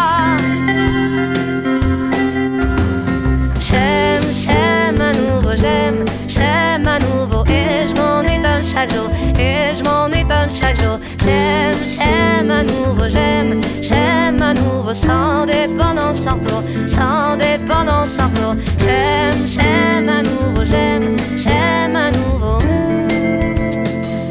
J'aime, 3.61 4.23
j'aime 4.43 5.01
à 5.01 5.13
nouveau, 5.13 5.55
j'aime, 5.55 6.05
j'aime 6.29 6.87
à 6.87 6.99
nouveau 6.99 7.45
et 7.47 7.87
je 7.89 7.95
m'en 8.01 8.23
étonne 8.23 8.65
chaque 8.65 8.93
jour 8.93 9.09
et 9.39 9.75
je 9.77 9.83
m'en 9.83 10.09
étonne 10.09 10.51
chaque 10.51 10.77
jour. 10.83 10.99
J'aime, 11.25 11.79
j'aime 11.97 12.51
à 12.51 12.63
nouveau, 12.63 13.09
j'aime, 13.09 13.61
j'aime 13.83 14.06
à 14.43 14.55
nouveau 14.55 14.95
sans 14.95 15.47
dépendance 15.47 16.21
sans 16.21 16.35
retour, 16.35 16.63
sans 16.87 17.37
dépendance 17.37 18.09
sans 18.11 18.29
retour. 18.29 18.57
J'aime, 18.79 19.47
j'aime 19.47 20.09
à 20.09 20.23
nouveau, 20.23 20.65
j'aime, 20.65 21.17
j'aime 21.37 21.97
à 21.97 22.11
nouveau. 22.11 22.59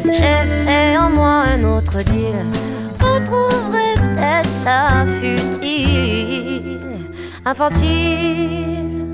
J'ai 0.05 0.43
fait 0.65 0.97
en 0.97 1.09
moi 1.09 1.43
un 1.53 1.63
autre 1.63 2.03
deal. 2.03 2.45
Vous 2.99 3.19
trouverez 3.25 3.95
peut-être 3.95 4.49
ça 4.49 5.05
futile, 5.19 6.79
infantile. 7.45 9.05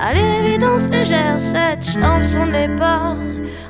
À 0.00 0.12
l'évidence 0.12 0.88
légère, 0.90 1.38
cette 1.38 1.84
chanson 1.84 2.46
ne 2.46 2.52
l'est 2.52 2.76
pas. 2.76 3.16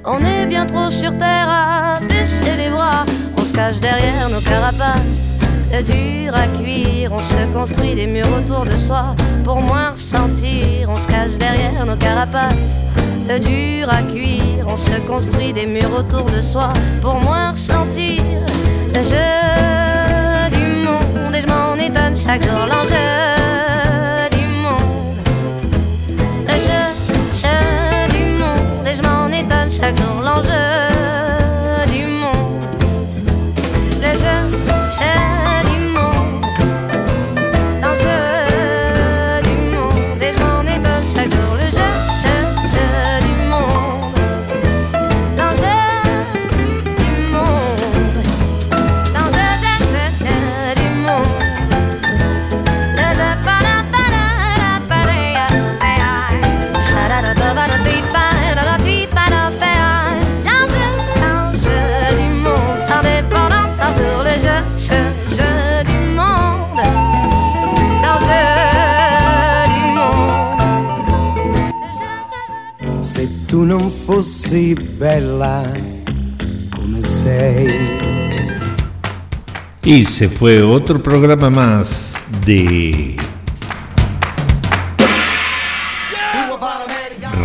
On 0.05 0.21
est 0.25 0.47
bien 0.47 0.67
trop 0.67 0.91
sur 0.91 1.17
terre 1.19 1.49
à 1.49 2.01
baisser 2.01 2.57
les 2.57 2.71
bras. 2.71 3.05
On 3.37 3.45
se 3.45 3.53
cache 3.53 3.81
derrière 3.81 4.29
nos 4.31 4.41
carapaces. 4.41 5.35
De 5.73 5.83
dur 5.83 6.35
à 6.35 6.47
cuire, 6.59 7.13
on 7.13 7.19
se 7.19 7.53
construit 7.53 7.95
des 7.95 8.07
murs 8.07 8.33
autour 8.37 8.65
de 8.65 8.77
soi 8.77 9.15
pour 9.45 9.61
moins 9.61 9.91
ressentir. 9.91 10.89
On 10.89 10.97
se 10.97 11.07
cache 11.07 11.37
derrière 11.39 11.85
nos 11.85 11.97
carapaces. 11.97 12.83
De 13.29 13.39
dur 13.39 13.89
à 13.91 14.03
cuire, 14.03 14.67
on 14.67 14.77
se 14.77 14.99
construit 15.07 15.53
des 15.53 15.67
murs 15.67 15.93
autour 15.99 16.25
de 16.25 16.41
soi 16.41 16.73
pour 17.03 17.17
moins 17.17 17.51
ressentir. 17.51 18.23
Le 18.95 19.03
jeu 19.03 20.59
du 20.59 20.85
monde, 20.85 21.35
et 21.35 21.41
je 21.41 21.47
m'en 21.47 21.75
étonne 21.75 22.17
chaque 22.17 22.45
jour. 22.45 22.67
L'enjeu 22.67 23.48
tu 73.49 73.65
non 73.65 73.91
fossi 73.91 74.75
bella 74.75 75.73
come 76.77 77.01
sei, 77.01 77.67
Y 79.83 80.05
se 80.05 80.29
fue 80.29 80.63
otro 80.63 81.03
programa 81.03 81.49
más 81.49 82.27
de 82.45 83.17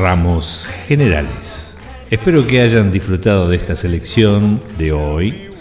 Ramos 0.02 0.70
Generales. 0.88 1.78
Espero 2.10 2.46
que 2.46 2.60
hayan 2.60 2.92
disfrutado 2.92 3.48
de 3.48 3.56
esta 3.56 3.78
selección 3.78 4.62
de 4.78 4.92
hoy, 4.92 5.52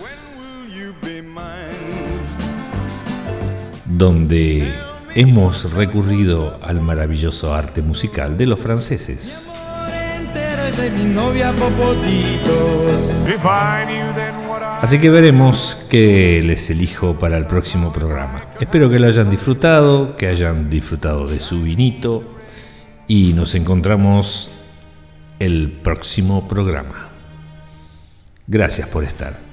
donde 3.84 4.74
hemos 5.14 5.72
recurrido 5.72 6.58
al 6.60 6.80
maravilloso 6.80 7.54
arte 7.54 7.80
musical 7.80 8.36
de 8.36 8.46
los 8.46 8.58
franceses. 8.58 9.51
De 10.76 10.90
mi 10.90 11.04
novia 11.04 11.52
Popotitos. 11.52 13.10
Así 14.80 14.98
que 14.98 15.10
veremos 15.10 15.78
qué 15.88 16.40
les 16.42 16.70
elijo 16.70 17.18
para 17.18 17.36
el 17.36 17.46
próximo 17.46 17.92
programa. 17.92 18.46
Espero 18.58 18.90
que 18.90 18.98
lo 18.98 19.06
hayan 19.06 19.30
disfrutado, 19.30 20.16
que 20.16 20.26
hayan 20.26 20.70
disfrutado 20.70 21.26
de 21.26 21.40
su 21.40 21.62
vinito 21.62 22.24
y 23.06 23.32
nos 23.32 23.54
encontramos 23.54 24.50
el 25.38 25.72
próximo 25.82 26.48
programa. 26.48 27.10
Gracias 28.46 28.88
por 28.88 29.04
estar. 29.04 29.51